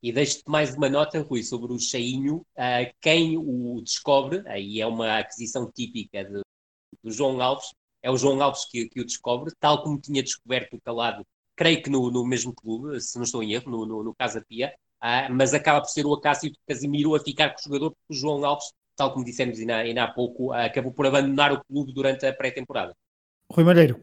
[0.01, 2.45] E deixo-te mais uma nota, Rui, sobre o Cheinho.
[2.55, 6.41] Uh, quem o descobre, aí é uma aquisição típica do
[7.11, 10.81] João Alves, é o João Alves que, que, o descobre, tal como tinha descoberto o
[10.81, 14.15] Calado, creio que no, no mesmo clube, se não estou em erro, no, no, no
[14.15, 17.91] Casa Pia, uh, mas acaba por ser o Acácio Casimiro a ficar com o jogador,
[17.91, 21.51] porque o João Alves, tal como dissemos ainda, ainda há pouco, uh, acabou por abandonar
[21.53, 22.93] o clube durante a pré-temporada.
[23.51, 23.99] Rui Malheiro,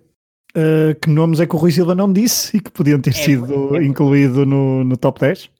[0.57, 3.13] uh, que nomes é que o Rui Silva não disse e que podiam ter É,
[3.13, 3.85] sido é.
[3.85, 5.51] incluído no, no top 10?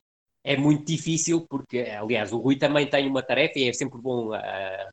[0.45, 4.29] é muito difícil, porque, aliás, o Rui também tem uma tarefa, e é sempre bom
[4.29, 4.39] uh,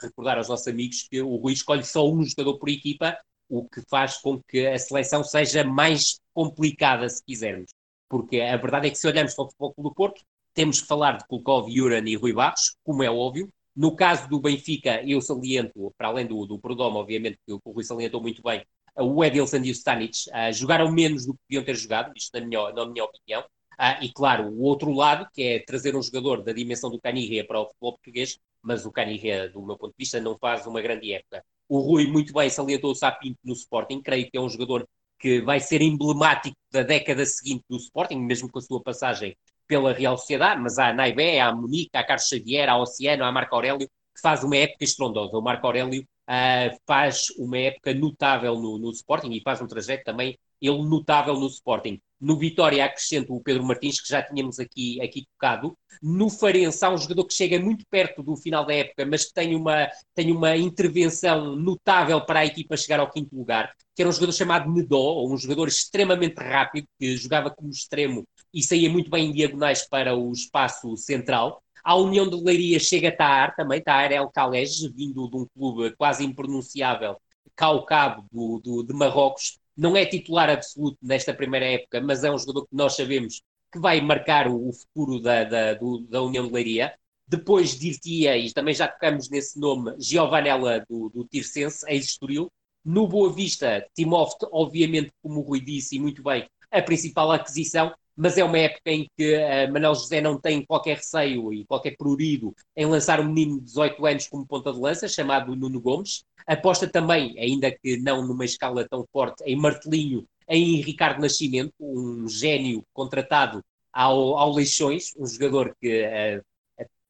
[0.01, 3.15] recordar aos nossos amigos que o Rui escolhe só um jogador por equipa,
[3.47, 7.69] o que faz com que a seleção seja mais complicada, se quisermos.
[8.09, 10.21] Porque a verdade é que se olharmos para o Futebol Clube do Porto,
[10.53, 13.49] temos que falar de Kulkov, Juran e Rui Barros, como é óbvio.
[13.75, 17.83] No caso do Benfica, eu saliento, para além do, do Prodome, obviamente, que o Rui
[17.83, 18.63] salientou muito bem,
[18.95, 22.45] o Edilson e o Stanic uh, jogaram menos do que deviam ter jogado, isto na
[22.45, 23.43] minha, na minha opinião.
[23.77, 27.43] Ah, e claro, o outro lado, que é trazer um jogador da dimensão do Canirre
[27.43, 30.79] para o futebol português, mas o Canirre, do meu ponto de vista, não faz uma
[30.79, 31.43] grande época.
[31.67, 34.87] O Rui muito bem salientou o Sapinto no Sporting, creio que é um jogador
[35.19, 39.35] que vai ser emblemático da década seguinte do Sporting, mesmo com a sua passagem
[39.73, 42.73] pela Real Sociedade, mas há a Naibé, há a Munique, há a Carlos Xavier, há
[42.73, 45.35] a Oceano, há a Marco Aurélio, que faz uma época estrondosa.
[45.35, 50.03] O Marco Aurélio uh, faz uma época notável no, no Sporting e faz um trajeto
[50.03, 51.99] também ele notável no Sporting.
[52.21, 55.77] No Vitória acrescento o Pedro Martins, que já tínhamos aqui, aqui tocado.
[56.01, 59.33] No Farense há um jogador que chega muito perto do final da época, mas que
[59.33, 64.09] tem uma, tem uma intervenção notável para a equipa chegar ao quinto lugar, que era
[64.09, 69.09] um jogador chamado Nedó, um jogador extremamente rápido, que jogava como extremo e saía muito
[69.09, 71.63] bem em diagonais para o espaço central.
[71.83, 75.95] A União de Leiria chega a Taar também, Taar El Khalej, vindo de um clube
[75.97, 77.17] quase impronunciável,
[77.55, 82.37] Caucado do, do, de Marrocos, não é titular absoluto nesta primeira época, mas é um
[82.37, 83.41] jogador que nós sabemos
[83.71, 86.93] que vai marcar o, o futuro da, da, do, da União de Leiria.
[87.27, 92.51] Depois dir-te-ia, e também já tocamos nesse nome, Giovanella do, do Tirsense, ex-Estoril.
[92.85, 97.93] No Boa Vista, Timóteo, obviamente, como o Rui disse, e muito bem, a principal aquisição,
[98.15, 101.95] mas é uma época em que uh, Manuel José não tem qualquer receio e qualquer
[101.97, 106.23] prurido em lançar um menino de 18 anos como ponta de lança, chamado Nuno Gomes.
[106.45, 112.27] Aposta também, ainda que não numa escala tão forte, em Martelinho, em Ricardo Nascimento, um
[112.27, 116.43] gênio contratado ao, ao Leixões, um jogador que uh,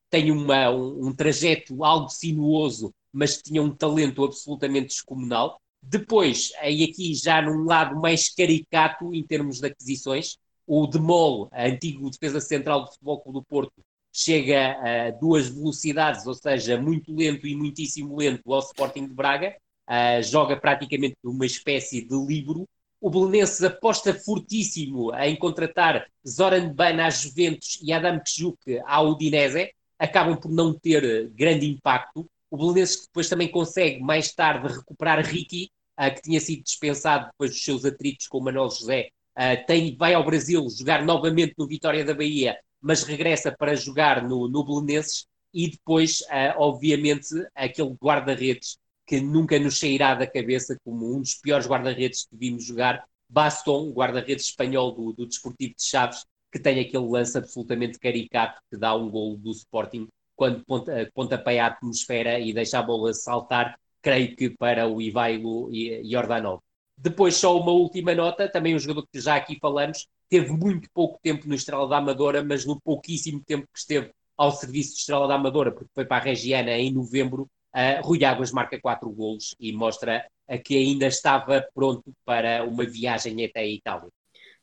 [0.10, 5.60] tem uma, um, um, trajeto algo sinuoso, mas tinha um talento absolutamente descomunal.
[5.82, 12.10] Depois, aí aqui já num lado mais caricato em termos de aquisições, o Demol, antigo
[12.10, 13.84] defesa central do Futebol Clube do Porto,
[14.14, 19.56] chega a duas velocidades, ou seja, muito lento e muitíssimo lento ao Sporting de Braga,
[19.90, 22.68] uh, joga praticamente uma espécie de livro.
[23.02, 29.72] O Belenenses aposta fortíssimo em contratar Zoran Ban às Juventus e Adam Kjuk à Udinese,
[29.98, 32.30] acabam por não ter grande impacto.
[32.50, 37.50] O Belenenses depois também consegue mais tarde recuperar Ricky, uh, que tinha sido dispensado depois
[37.50, 41.68] dos seus atritos com o Manuel José, uh, tem, vai ao Brasil jogar novamente no
[41.68, 47.92] Vitória da Bahia mas regressa para jogar no, no Belenenses e depois, uh, obviamente, aquele
[47.92, 48.78] guarda-redes
[49.08, 53.92] que nunca nos sairá da cabeça como um dos piores guarda-redes que vimos jogar, Baston,
[53.92, 58.94] guarda-redes espanhol do, do Desportivo de Chaves, que tem aquele lance absolutamente caricato que dá
[58.94, 64.36] um golo do Sporting quando ponta, pontapeia a atmosfera e deixa a bola saltar, creio
[64.36, 65.70] que para o Ivailo
[66.04, 66.60] Jordanov.
[66.98, 71.20] Depois, só uma última nota, também um jogador que já aqui falamos, teve muito pouco
[71.22, 75.28] tempo no Estrela da Amadora, mas no pouquíssimo tempo que esteve ao serviço de Estrela
[75.28, 79.56] da Amadora, porque foi para a Regiana em novembro, uh, Rui Águas marca quatro golos
[79.60, 80.26] e mostra
[80.64, 84.10] que ainda estava pronto para uma viagem até a Itália.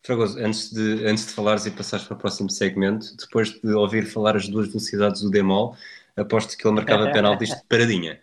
[0.03, 4.07] Fragoso, antes de, antes de falares e passares para o próximo segmento, depois de ouvir
[4.07, 5.77] falar as duas velocidades do Demol,
[6.17, 8.21] aposto que ele marcava penaltis de paradinha.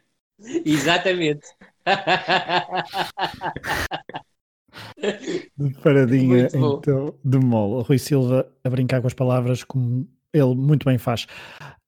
[0.65, 1.47] Exatamente.
[5.57, 7.75] de paradinha, então, de mole.
[7.75, 11.25] O Rui Silva a brincar com as palavras, como ele muito bem faz.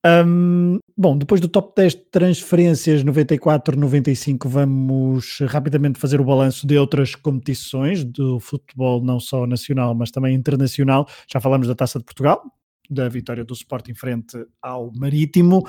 [0.05, 6.77] Um, bom, depois do top 10 de transferências 94-95, vamos rapidamente fazer o balanço de
[6.77, 11.05] outras competições do futebol, não só nacional, mas também internacional.
[11.31, 12.41] Já falamos da Taça de Portugal,
[12.89, 15.59] da vitória do Sport em frente ao Marítimo.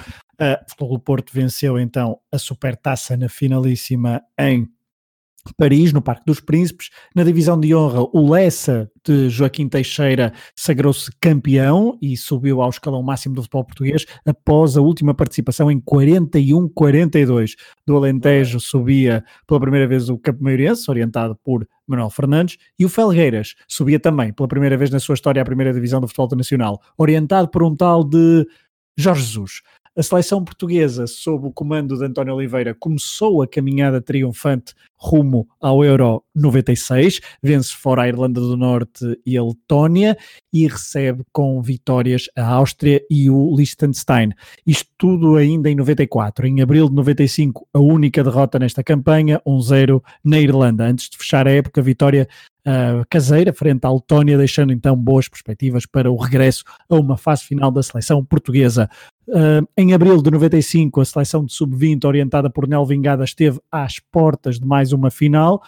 [0.41, 4.69] Uh, o Porto venceu então a Supertaça na finalíssima em
[5.57, 6.91] Paris, no Parque dos Príncipes.
[7.15, 13.03] Na divisão de honra, o Lessa de Joaquim Teixeira sagrou-se campeão e subiu ao escalão
[13.03, 17.53] máximo do futebol português após a última participação em 41-42.
[17.87, 22.89] Do Alentejo subia pela primeira vez o Campo Maiorense, orientado por Manuel Fernandes, e o
[22.89, 26.81] Felgueiras subia também pela primeira vez na sua história à primeira divisão do futebol nacional,
[26.97, 28.47] orientado por um tal de
[28.97, 29.63] Jorge Jesus.
[29.97, 35.83] A seleção portuguesa, sob o comando de António Oliveira, começou a caminhada triunfante rumo ao
[35.85, 40.17] Euro 96, vence fora a Irlanda do Norte e a Letónia
[40.53, 44.33] e recebe com vitórias a Áustria e o Liechtenstein.
[44.67, 46.47] Isto tudo ainda em 94.
[46.47, 50.85] Em abril de 95, a única derrota nesta campanha, 1-0 na Irlanda.
[50.85, 52.29] Antes de fechar a época, vitória
[52.67, 57.45] uh, caseira frente à Letónia, deixando então boas perspectivas para o regresso a uma fase
[57.45, 58.89] final da seleção portuguesa.
[59.29, 63.99] Uh, em abril de 95, a seleção de sub-20, orientada por Nel Vingada, esteve às
[63.99, 65.63] portas de mais uma final,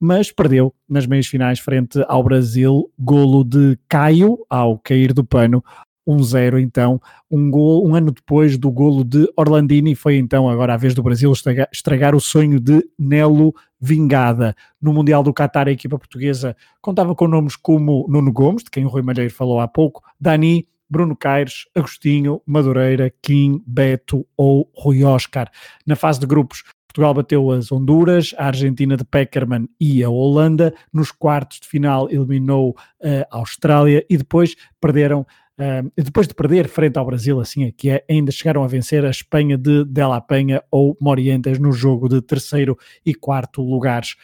[0.00, 5.62] mas perdeu nas meias finais frente ao Brasil, golo de Caio ao cair do pano
[6.06, 7.00] 1-0 então,
[7.30, 11.02] um, gol, um ano depois do golo de Orlandini, foi então agora a vez do
[11.02, 14.54] Brasil estragar, estragar o sonho de Nelo Vingada.
[14.80, 18.84] No Mundial do Qatar a equipa portuguesa contava com nomes como Nuno Gomes, de quem
[18.84, 25.02] o Rui Malheiro falou há pouco, Dani, Bruno Caires, Agostinho, Madureira, Kim, Beto ou Rui
[25.02, 25.50] Oscar.
[25.86, 26.62] Na fase de grupos,
[26.94, 30.72] Portugal bateu as Honduras, a Argentina de Peckerman e a Holanda.
[30.92, 35.26] Nos quartos de final eliminou a Austrália e depois perderam
[35.56, 39.04] Uh, depois de perder frente ao Brasil, assim é que é, ainda chegaram a vencer
[39.04, 42.76] a Espanha de Della Penha ou Morientes no jogo de terceiro
[43.06, 44.16] e quarto lugares.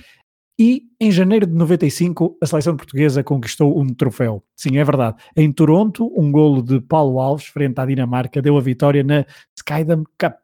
[0.58, 4.42] E em janeiro de 95, a seleção portuguesa conquistou um troféu.
[4.56, 5.18] Sim, é verdade.
[5.36, 9.24] Em Toronto, um golo de Paulo Alves, frente à Dinamarca, deu a vitória na
[9.56, 10.34] Skydam Cup.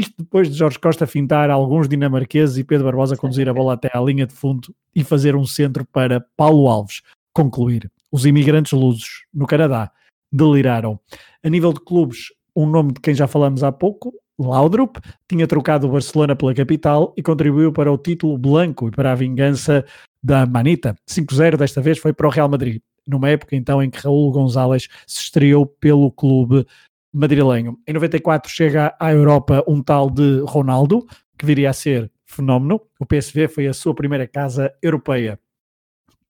[0.00, 3.90] Isto depois de Jorge Costa fintar alguns dinamarqueses e Pedro Barbosa conduzir a bola até
[3.92, 7.02] à linha de fundo e fazer um centro para Paulo Alves.
[7.34, 7.92] Concluir.
[8.10, 9.92] Os imigrantes lusos, no Canadá,
[10.32, 10.98] deliraram.
[11.44, 14.96] A nível de clubes, um nome de quem já falamos há pouco, Laudrup
[15.28, 19.14] tinha trocado o Barcelona pela capital e contribuiu para o título blanco e para a
[19.14, 19.84] vingança
[20.22, 20.96] da Manita.
[21.06, 24.88] 5-0 desta vez foi para o Real Madrid, numa época então em que Raul González
[25.06, 26.66] se estreou pelo clube
[27.12, 27.78] madrilenho.
[27.86, 31.06] Em 94 chega à Europa um tal de Ronaldo,
[31.38, 32.80] que viria a ser fenómeno.
[32.98, 35.38] O PSV foi a sua primeira casa europeia.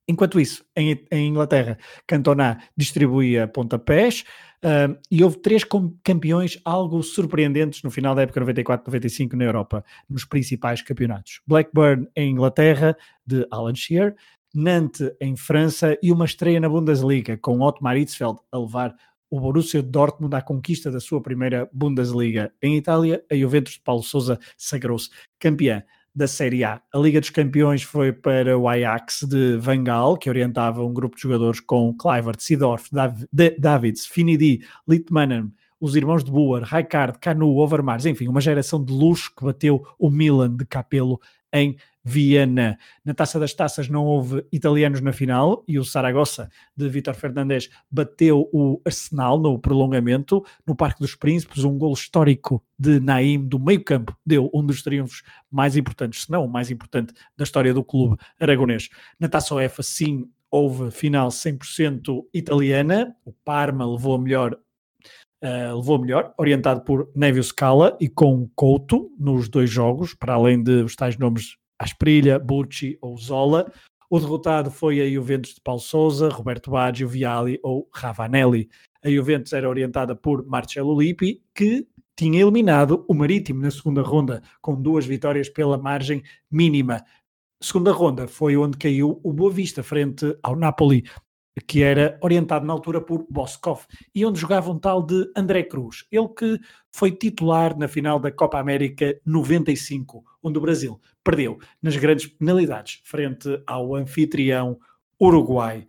[0.09, 4.25] Enquanto isso, em, em Inglaterra, Cantona distribuía pontapés
[4.65, 5.63] uh, e houve três
[6.03, 11.41] campeões algo surpreendentes no final da época 94-95 na Europa, nos principais campeonatos.
[11.47, 14.17] Blackburn em Inglaterra, de Alan Shearer,
[14.53, 18.97] Nantes em França e uma estreia na Bundesliga, com Otmar Hitzfeld a levar
[19.31, 22.53] o Borussia Dortmund à conquista da sua primeira Bundesliga.
[22.61, 25.09] Em Itália, a Juventus de Paulo Sousa sagrou-se
[25.39, 25.83] campeã
[26.15, 26.83] da Série A.
[26.93, 31.23] A Liga dos Campeões foi para o Ajax de Vangal, que orientava um grupo de
[31.23, 33.23] jogadores com Kluivert, Sidorf, Dav
[33.59, 39.33] Davids, Finidi, Litmanen, os irmãos de Boer, Rijkaard, Canu, Overmars, enfim, uma geração de luxo
[39.35, 41.21] que bateu o Milan de Capello
[41.53, 42.79] em Viena.
[43.05, 47.69] Na Taça das Taças não houve italianos na final e o Saragossa de Vítor Fernandes
[47.91, 50.45] bateu o Arsenal no prolongamento.
[50.67, 54.83] No Parque dos Príncipes, um gol histórico de Naim do meio campo deu um dos
[54.83, 58.89] triunfos mais importantes, se não o mais importante da história do clube aragonês.
[59.19, 63.15] Na Taça UEFA, sim, houve final 100% italiana.
[63.25, 64.59] O Parma levou a melhor
[65.43, 70.63] Uh, levou melhor, orientado por Nevio Scala e com Couto nos dois jogos, para além
[70.63, 73.73] de os tais nomes Asprilha, Bucci ou Zola.
[74.11, 78.69] O derrotado foi a Juventus de Paulo Souza, Roberto Baggio, Viali ou Ravanelli.
[79.03, 84.43] A Juventus era orientada por Marcelo Lippi, que tinha eliminado o Marítimo na segunda ronda,
[84.61, 87.03] com duas vitórias pela margem mínima.
[87.63, 91.05] Segunda ronda foi onde caiu o Boa Vista frente ao Napoli
[91.67, 96.07] que era orientado na altura por Boskov, e onde jogava um tal de André Cruz,
[96.11, 96.59] ele que
[96.93, 103.01] foi titular na final da Copa América 95, onde o Brasil perdeu nas grandes penalidades
[103.05, 104.79] frente ao anfitrião
[105.21, 105.87] Uruguai.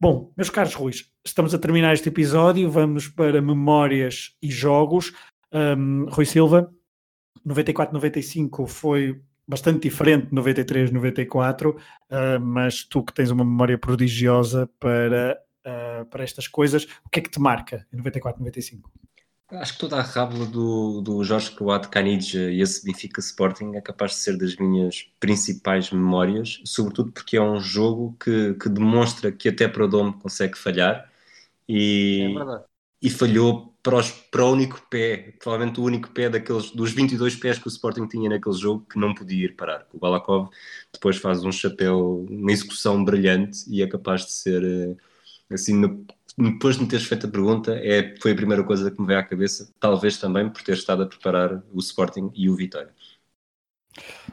[0.00, 5.12] Bom, meus caros Ruiz, estamos a terminar este episódio, vamos para memórias e jogos.
[5.52, 6.72] Um, Rui Silva,
[7.46, 14.68] 94-95 foi bastante diferente de 93, 94, uh, mas tu que tens uma memória prodigiosa
[14.78, 18.90] para, uh, para estas coisas, o que é que te marca em 94, 95?
[19.50, 23.80] Acho que toda a rábula do, do Jorge Croate Canidja e esse Benfica Sporting é
[23.80, 29.32] capaz de ser das minhas principais memórias, sobretudo porque é um jogo que, que demonstra
[29.32, 31.10] que até para o Dome consegue falhar
[31.66, 32.68] e, é
[33.00, 37.36] e falhou para, os, para o único pé, provavelmente o único pé daqueles, dos 22
[37.36, 39.86] pés que o Sporting tinha naquele jogo que não podia ir parar.
[39.94, 40.50] O Balakov
[40.92, 46.04] depois faz um chapéu, uma execução brilhante e é capaz de ser eh, assim,
[46.36, 49.20] depois de me teres feito a pergunta, é, foi a primeira coisa que me veio
[49.20, 52.92] à cabeça, talvez também por ter estado a preparar o Sporting e o Vitória.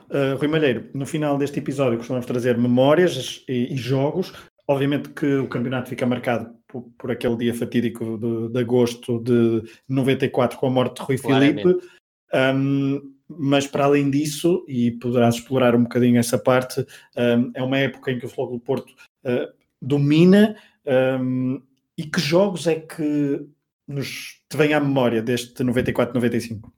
[0.09, 4.33] Uh, Rui Malheiro, no final deste episódio costumamos trazer memórias e, e jogos.
[4.67, 9.63] Obviamente que o campeonato fica marcado por, por aquele dia fatídico de, de, agosto de
[9.88, 11.61] 94 com a morte de Rui Claramente.
[11.61, 11.88] Filipe.
[12.34, 16.82] Um, mas para além disso, e poderás explorar um bocadinho essa parte,
[17.17, 18.91] um, é uma época em que o Futebol do Porto
[19.23, 19.51] uh,
[19.82, 20.55] domina.
[20.86, 21.61] Um,
[21.97, 23.47] e que jogos é que
[23.87, 26.70] nos te vem à memória deste 94-95?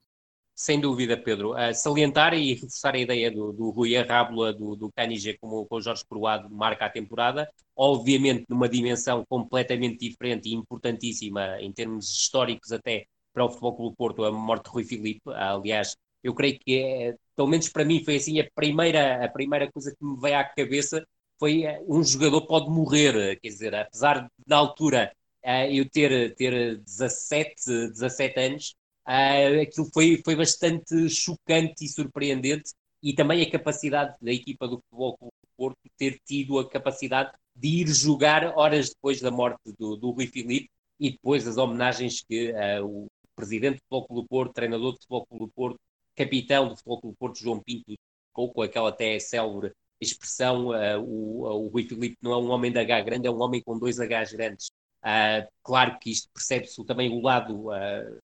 [0.59, 1.51] Sem dúvida, Pedro.
[1.51, 5.81] Uh, salientar e reforçar a ideia do, do Rui Arrábula, do, do Canigé, como o
[5.81, 12.71] Jorge Croado marca a temporada, obviamente numa dimensão completamente diferente e importantíssima em termos históricos
[12.71, 15.21] até para o Futebol Clube Porto, a morte de Rui Filipe.
[15.31, 19.71] aliás, eu creio que, é, pelo menos para mim, foi assim a primeira, a primeira
[19.71, 21.05] coisa que me veio à cabeça
[21.39, 25.11] foi eh, um jogador pode morrer, quer dizer, apesar de na altura
[25.45, 28.75] uh, eu ter, ter 17, 17 anos,
[29.07, 32.71] uh, aquilo foi, foi bastante chocante e surpreendente
[33.01, 37.31] e também a capacidade da equipa do Futebol Clube do Porto ter tido a capacidade
[37.55, 40.69] de ir jogar horas depois da morte do, do Rui Filipe
[40.99, 44.97] e depois as homenagens que uh, o presidente do Futebol Clube do Porto, treinador do
[44.97, 45.79] Futebol Clube do Porto,
[46.15, 47.93] capitão do Futebol Clube do Porto, João Pinto,
[48.33, 52.79] com aquela até célebre expressão, uh, o, o Rui Filipe não é um homem de
[52.79, 54.67] H grande, é um homem com dois Hs grandes.
[55.03, 58.17] Uh, claro que isto percebe-se também o lado uh,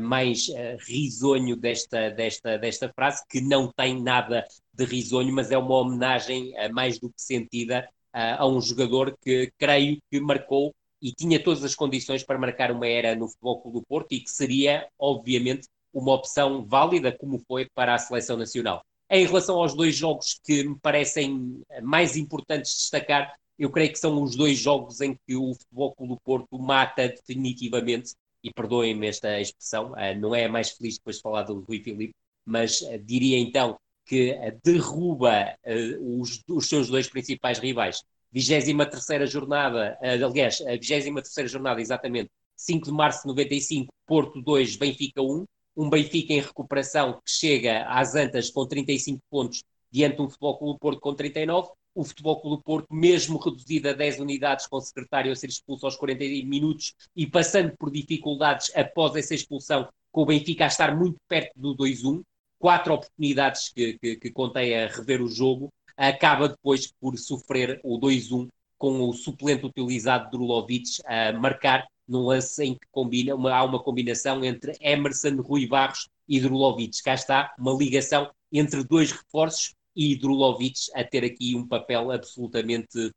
[0.00, 0.46] mais
[0.86, 6.52] risonho desta, desta, desta frase, que não tem nada de risonho, mas é uma homenagem
[6.72, 11.74] mais do que sentida a um jogador que creio que marcou e tinha todas as
[11.74, 16.14] condições para marcar uma era no Futebol Clube do Porto e que seria, obviamente, uma
[16.14, 18.84] opção válida, como foi para a seleção nacional.
[19.10, 24.22] Em relação aos dois jogos que me parecem mais importantes destacar, eu creio que são
[24.22, 29.40] os dois jogos em que o Futebol Clube do Porto mata definitivamente, e perdoem-me esta
[29.40, 32.14] expressão, eh, não é mais feliz depois de falar do Rui Filipe,
[32.44, 35.56] mas eh, diria então que eh, derruba
[36.00, 38.02] os, os seus dois principais rivais.
[38.32, 45.20] 23 jornada, aliás, a 23 jornada, exatamente, 5 de março de 95, Porto 2, Benfica
[45.22, 45.44] 1,
[45.76, 50.58] um Benfica em recuperação que chega às Antas com 35 pontos diante de um Futebol
[50.58, 54.80] Clube Porto com 39, o Futebol Clube Porto, mesmo reduzido a 10 unidades, com o
[54.80, 60.22] secretário a ser expulso aos 40 minutos e passando por dificuldades após essa expulsão, com
[60.22, 62.22] o Benfica a estar muito perto do 2-1,
[62.58, 67.98] quatro oportunidades que, que, que contei a rever o jogo, acaba depois por sofrer o
[67.98, 68.48] 2-1
[68.78, 73.82] com o suplente utilizado Drulovic a marcar num lance em que combina, uma, há uma
[73.82, 77.00] combinação entre Emerson, Rui Barros e Drulovic.
[77.02, 83.10] Cá está uma ligação entre dois reforços e Drulovic a ter aqui um papel absolutamente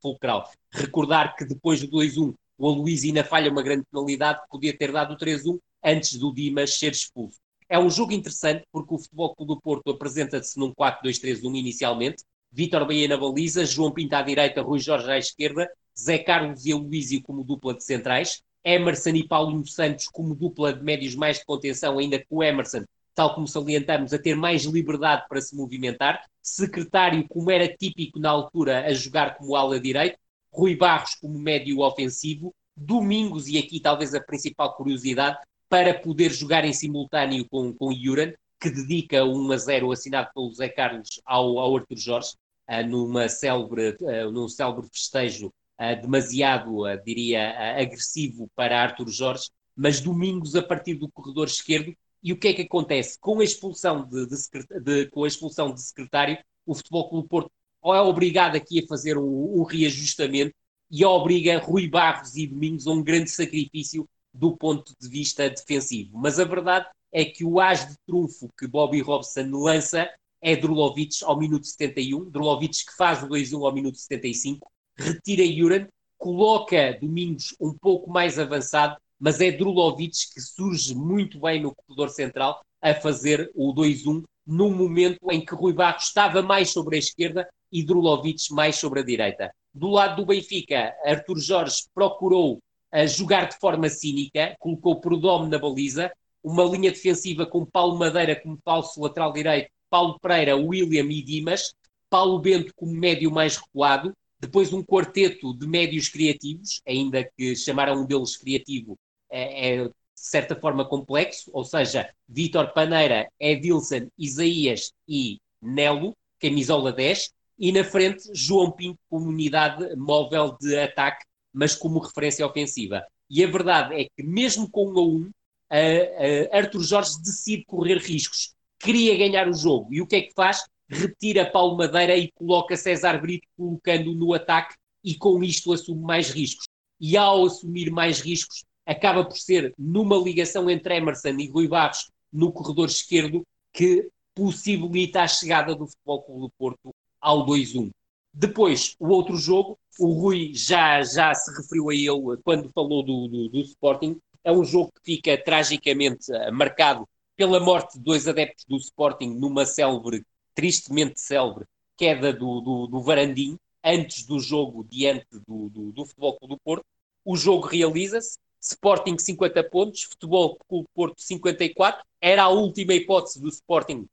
[0.00, 0.50] fulcral.
[0.72, 5.14] Recordar que depois do 2-1 o Aloysio ainda falha uma grande penalidade, podia ter dado
[5.14, 7.38] o 3-1 antes do Dimas ser expulso.
[7.68, 12.22] É um jogo interessante porque o Futebol Clube do Porto apresenta-se num 4-2-3-1 inicialmente,
[12.52, 15.68] Vítor Bahia na baliza, João Pinto à direita, Rui Jorge à esquerda,
[15.98, 20.84] Zé Carlos e Aloysio como dupla de centrais, Emerson e Paulinho Santos como dupla de
[20.84, 22.84] médios mais de contenção, ainda com o Emerson,
[23.14, 28.30] tal como salientamos, a ter mais liberdade para se movimentar, secretário, como era típico na
[28.30, 30.18] altura, a jogar como ala direito,
[30.52, 36.64] Rui Barros como médio ofensivo, Domingos, e aqui talvez a principal curiosidade, para poder jogar
[36.64, 41.58] em simultâneo com, com Juran, que dedica 1 a 0 assinado pelo Zé Carlos ao,
[41.58, 42.34] ao Arthur Jorge,
[42.68, 50.00] uh, numa célebre, uh, num célebre festejo uh, demasiado, diria, agressivo para Arthur Jorge, mas
[50.00, 51.94] Domingos a partir do corredor esquerdo.
[52.22, 53.18] E o que é que acontece?
[53.18, 54.36] Com a expulsão de, de,
[54.80, 57.50] de com a expulsão de secretário, o Futebol Clube Porto
[57.84, 60.54] é obrigado aqui a fazer um, reajustamento
[60.88, 66.16] e obriga Rui Barros e Domingos a um grande sacrifício do ponto de vista defensivo.
[66.16, 70.08] Mas a verdade é que o as de trunfo que Bobby Robson lança
[70.40, 75.86] é Drulovic ao minuto 71, Drulovic que faz o 2-1 ao minuto 75, retira Juran,
[76.18, 82.08] coloca Domingos um pouco mais avançado, mas é Drulovic que surge muito bem no corredor
[82.08, 86.98] central a fazer o 2-1 num momento em que Rui Barros estava mais sobre a
[86.98, 89.54] esquerda e Drulovic mais sobre a direita.
[89.72, 95.56] Do lado do Benfica, Artur Jorge procurou uh, jogar de forma cínica, colocou Prodome na
[95.56, 96.10] baliza,
[96.42, 101.72] uma linha defensiva com Paulo Madeira como falso lateral direito, Paulo Pereira, William e Dimas,
[102.10, 108.02] Paulo Bento como médio mais recuado, depois um quarteto de médios criativos, ainda que chamaram
[108.02, 108.98] um deles criativo,
[109.32, 116.92] é, é de certa forma complexo, ou seja, Vítor Paneira, Edilson, Isaías e Nelo, camisola
[116.92, 123.04] 10, e na frente João Pinto como unidade móvel de ataque, mas como referência ofensiva.
[123.28, 125.30] E a verdade é que mesmo com um a um,
[125.72, 128.54] uh, Arthur Jorge decide correr riscos.
[128.78, 129.92] Queria ganhar o jogo.
[129.94, 130.64] E o que é que faz?
[130.88, 136.30] Retira Paulo Madeira e coloca César Brito colocando no ataque e com isto assume mais
[136.30, 136.66] riscos.
[137.00, 142.10] E ao assumir mais riscos, acaba por ser numa ligação entre Emerson e Rui Barros
[142.32, 143.42] no corredor esquerdo
[143.72, 147.90] que possibilita a chegada do Futebol Clube do Porto ao 2-1.
[148.34, 153.28] Depois, o outro jogo, o Rui já, já se referiu a ele quando falou do,
[153.28, 157.06] do, do Sporting, é um jogo que fica tragicamente uh, marcado
[157.36, 163.02] pela morte de dois adeptos do Sporting numa célebre, tristemente célebre, queda do, do, do
[163.02, 166.84] Varandim, antes do jogo diante do, do, do Futebol Clube do Porto.
[167.24, 172.04] O jogo realiza-se, Sporting 50 pontos, Futebol Clube Porto 54.
[172.20, 174.06] Era a última hipótese do Sporting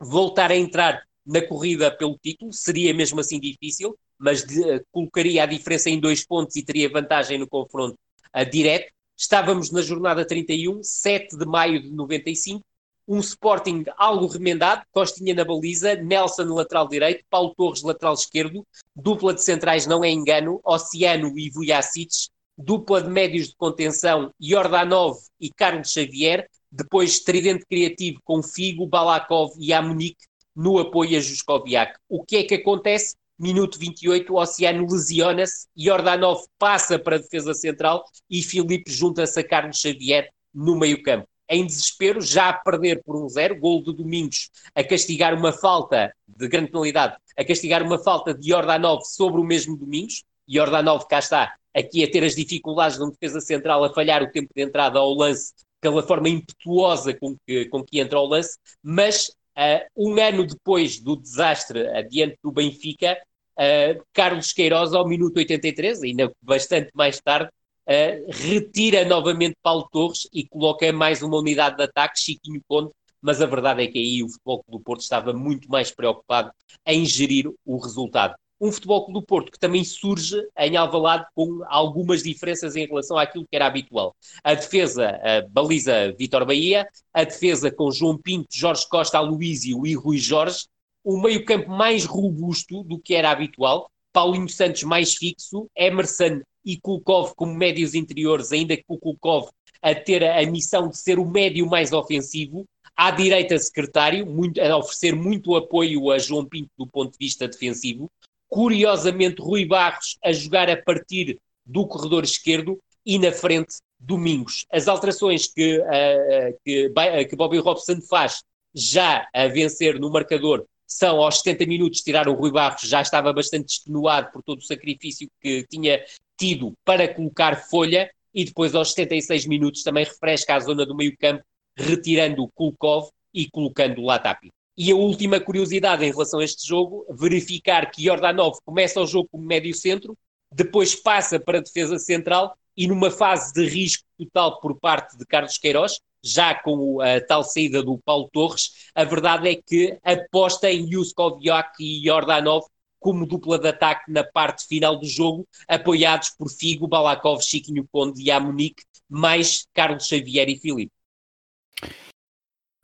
[0.00, 5.42] voltar a entrar na corrida pelo título, seria mesmo assim difícil, mas de, uh, colocaria
[5.42, 7.98] a diferença em dois pontos e teria vantagem no confronto
[8.34, 8.92] uh, direto.
[9.16, 12.64] Estávamos na jornada 31, 7 de maio de 95,
[13.06, 18.64] um Sporting algo remendado, Costinha na baliza, Nelson lateral direito, Paulo Torres lateral esquerdo,
[18.94, 22.30] dupla de centrais não é engano, Oceano e Vujacic,
[22.60, 29.52] dupla de médios de contenção, Jordanov e Carlos Xavier, depois tridente criativo com Figo, Balakov
[29.58, 31.98] e Amunique no apoio a Juskoviak.
[32.08, 33.16] O que é que acontece?
[33.38, 39.44] Minuto 28, o Oceano lesiona-se, Jordanov passa para a defesa central e Filipe junta-se a
[39.44, 43.92] Carlos Xavier no meio campo em desespero, já a perder por um zero, gol de
[43.92, 49.40] Domingos a castigar uma falta de grande penalidade, a castigar uma falta de Jordanov sobre
[49.40, 53.84] o mesmo Domingos, Jordanov cá está, aqui a ter as dificuldades de um defesa central
[53.84, 58.00] a falhar o tempo de entrada ao lance pela forma impetuosa com que, com que
[58.00, 63.16] entra ao lance, mas uh, um ano depois do desastre adiante do Benfica,
[63.56, 67.50] uh, Carlos Queiroz, ao minuto 83, ainda bastante mais tarde,
[67.86, 72.90] uh, retira novamente Paulo Torres e coloca mais uma unidade de ataque, Chiquinho Conde,
[73.22, 76.50] mas a verdade é que aí o Futebol do Porto estava muito mais preocupado
[76.86, 78.34] em gerir o resultado.
[78.60, 83.16] Um Futebol Clube do Porto que também surge em Alvalade com algumas diferenças em relação
[83.16, 84.14] àquilo que era habitual.
[84.44, 89.94] A defesa, a baliza Vitor Bahia, a defesa com João Pinto, Jorge Costa, Aloísio e
[89.94, 90.66] Rui Jorge,
[91.02, 96.76] o meio campo mais robusto do que era habitual, Paulinho Santos mais fixo, Emerson e
[96.78, 99.48] Kulkov como médios interiores, ainda que o Kulkov
[99.82, 104.76] a ter a missão de ser o médio mais ofensivo, à direita secretário, muito, a
[104.76, 108.10] oferecer muito apoio a João Pinto do ponto de vista defensivo,
[108.50, 114.66] curiosamente Rui Barros a jogar a partir do corredor esquerdo e na frente Domingos.
[114.72, 116.90] As alterações que, uh, que,
[117.28, 118.42] que Bobby Robson faz
[118.74, 123.32] já a vencer no marcador são aos 70 minutos tirar o Rui Barros, já estava
[123.32, 126.04] bastante extenuado por todo o sacrifício que tinha
[126.36, 131.16] tido para colocar folha e depois aos 76 minutos também refresca a zona do meio
[131.16, 131.44] campo,
[131.76, 134.50] retirando o Kulkov e colocando o Latapi.
[134.82, 139.28] E a última curiosidade em relação a este jogo, verificar que Jordanov começa o jogo
[139.30, 140.16] como médio centro,
[140.50, 145.58] depois passa para defesa central e numa fase de risco total por parte de Carlos
[145.58, 150.90] Queiroz, já com a tal saída do Paulo Torres, a verdade é que aposta em
[150.90, 152.64] Yuskoviak e Jordanov
[152.98, 158.22] como dupla de ataque na parte final do jogo, apoiados por Figo, Balakov, Chiquinho Conde
[158.22, 160.92] e Amunique, mais Carlos Xavier e Filipe.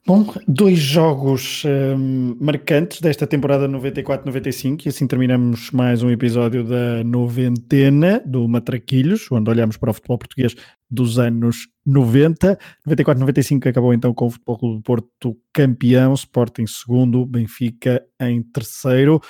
[0.07, 7.03] Bom, dois jogos um, marcantes desta temporada 94-95 e assim terminamos mais um episódio da
[7.03, 10.55] noventena do Matraquilhos, onde olhamos para o futebol português
[10.89, 12.57] dos anos 90.
[12.87, 19.21] 94-95 acabou então com o Futebol Clube do Porto campeão, Sporting segundo, Benfica em terceiro.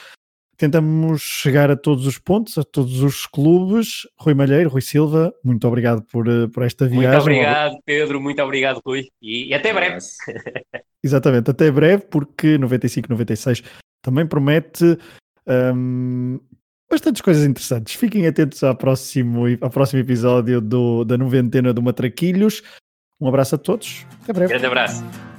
[0.57, 4.07] Tentamos chegar a todos os pontos, a todos os clubes.
[4.19, 7.11] Rui Malheiro, Rui Silva, muito obrigado por, eh, por esta viagem.
[7.11, 9.09] Muito obrigado, Pedro, muito obrigado, Rui.
[9.21, 9.99] E, e até breve.
[11.05, 13.63] Exatamente, até breve, porque 95-96
[14.03, 14.99] também promete
[15.47, 16.41] um,
[16.91, 17.95] bastantes coisas interessantes.
[17.95, 22.63] Fiquem atentos ao próximo, ao próximo episódio do, da noventena do Matraquilhos.
[23.21, 24.07] Um abraço a todos.
[24.23, 24.49] Até breve.
[24.51, 25.36] Grande abraço.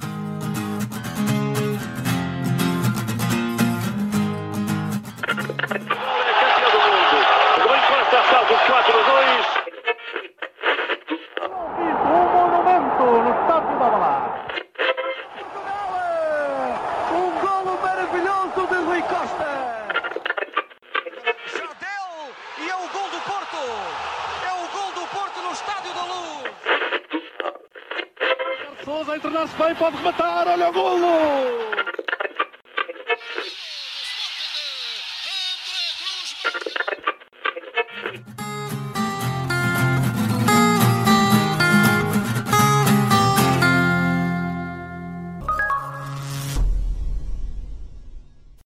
[29.38, 31.77] Internar-se bem, pode rematar, olha o golo!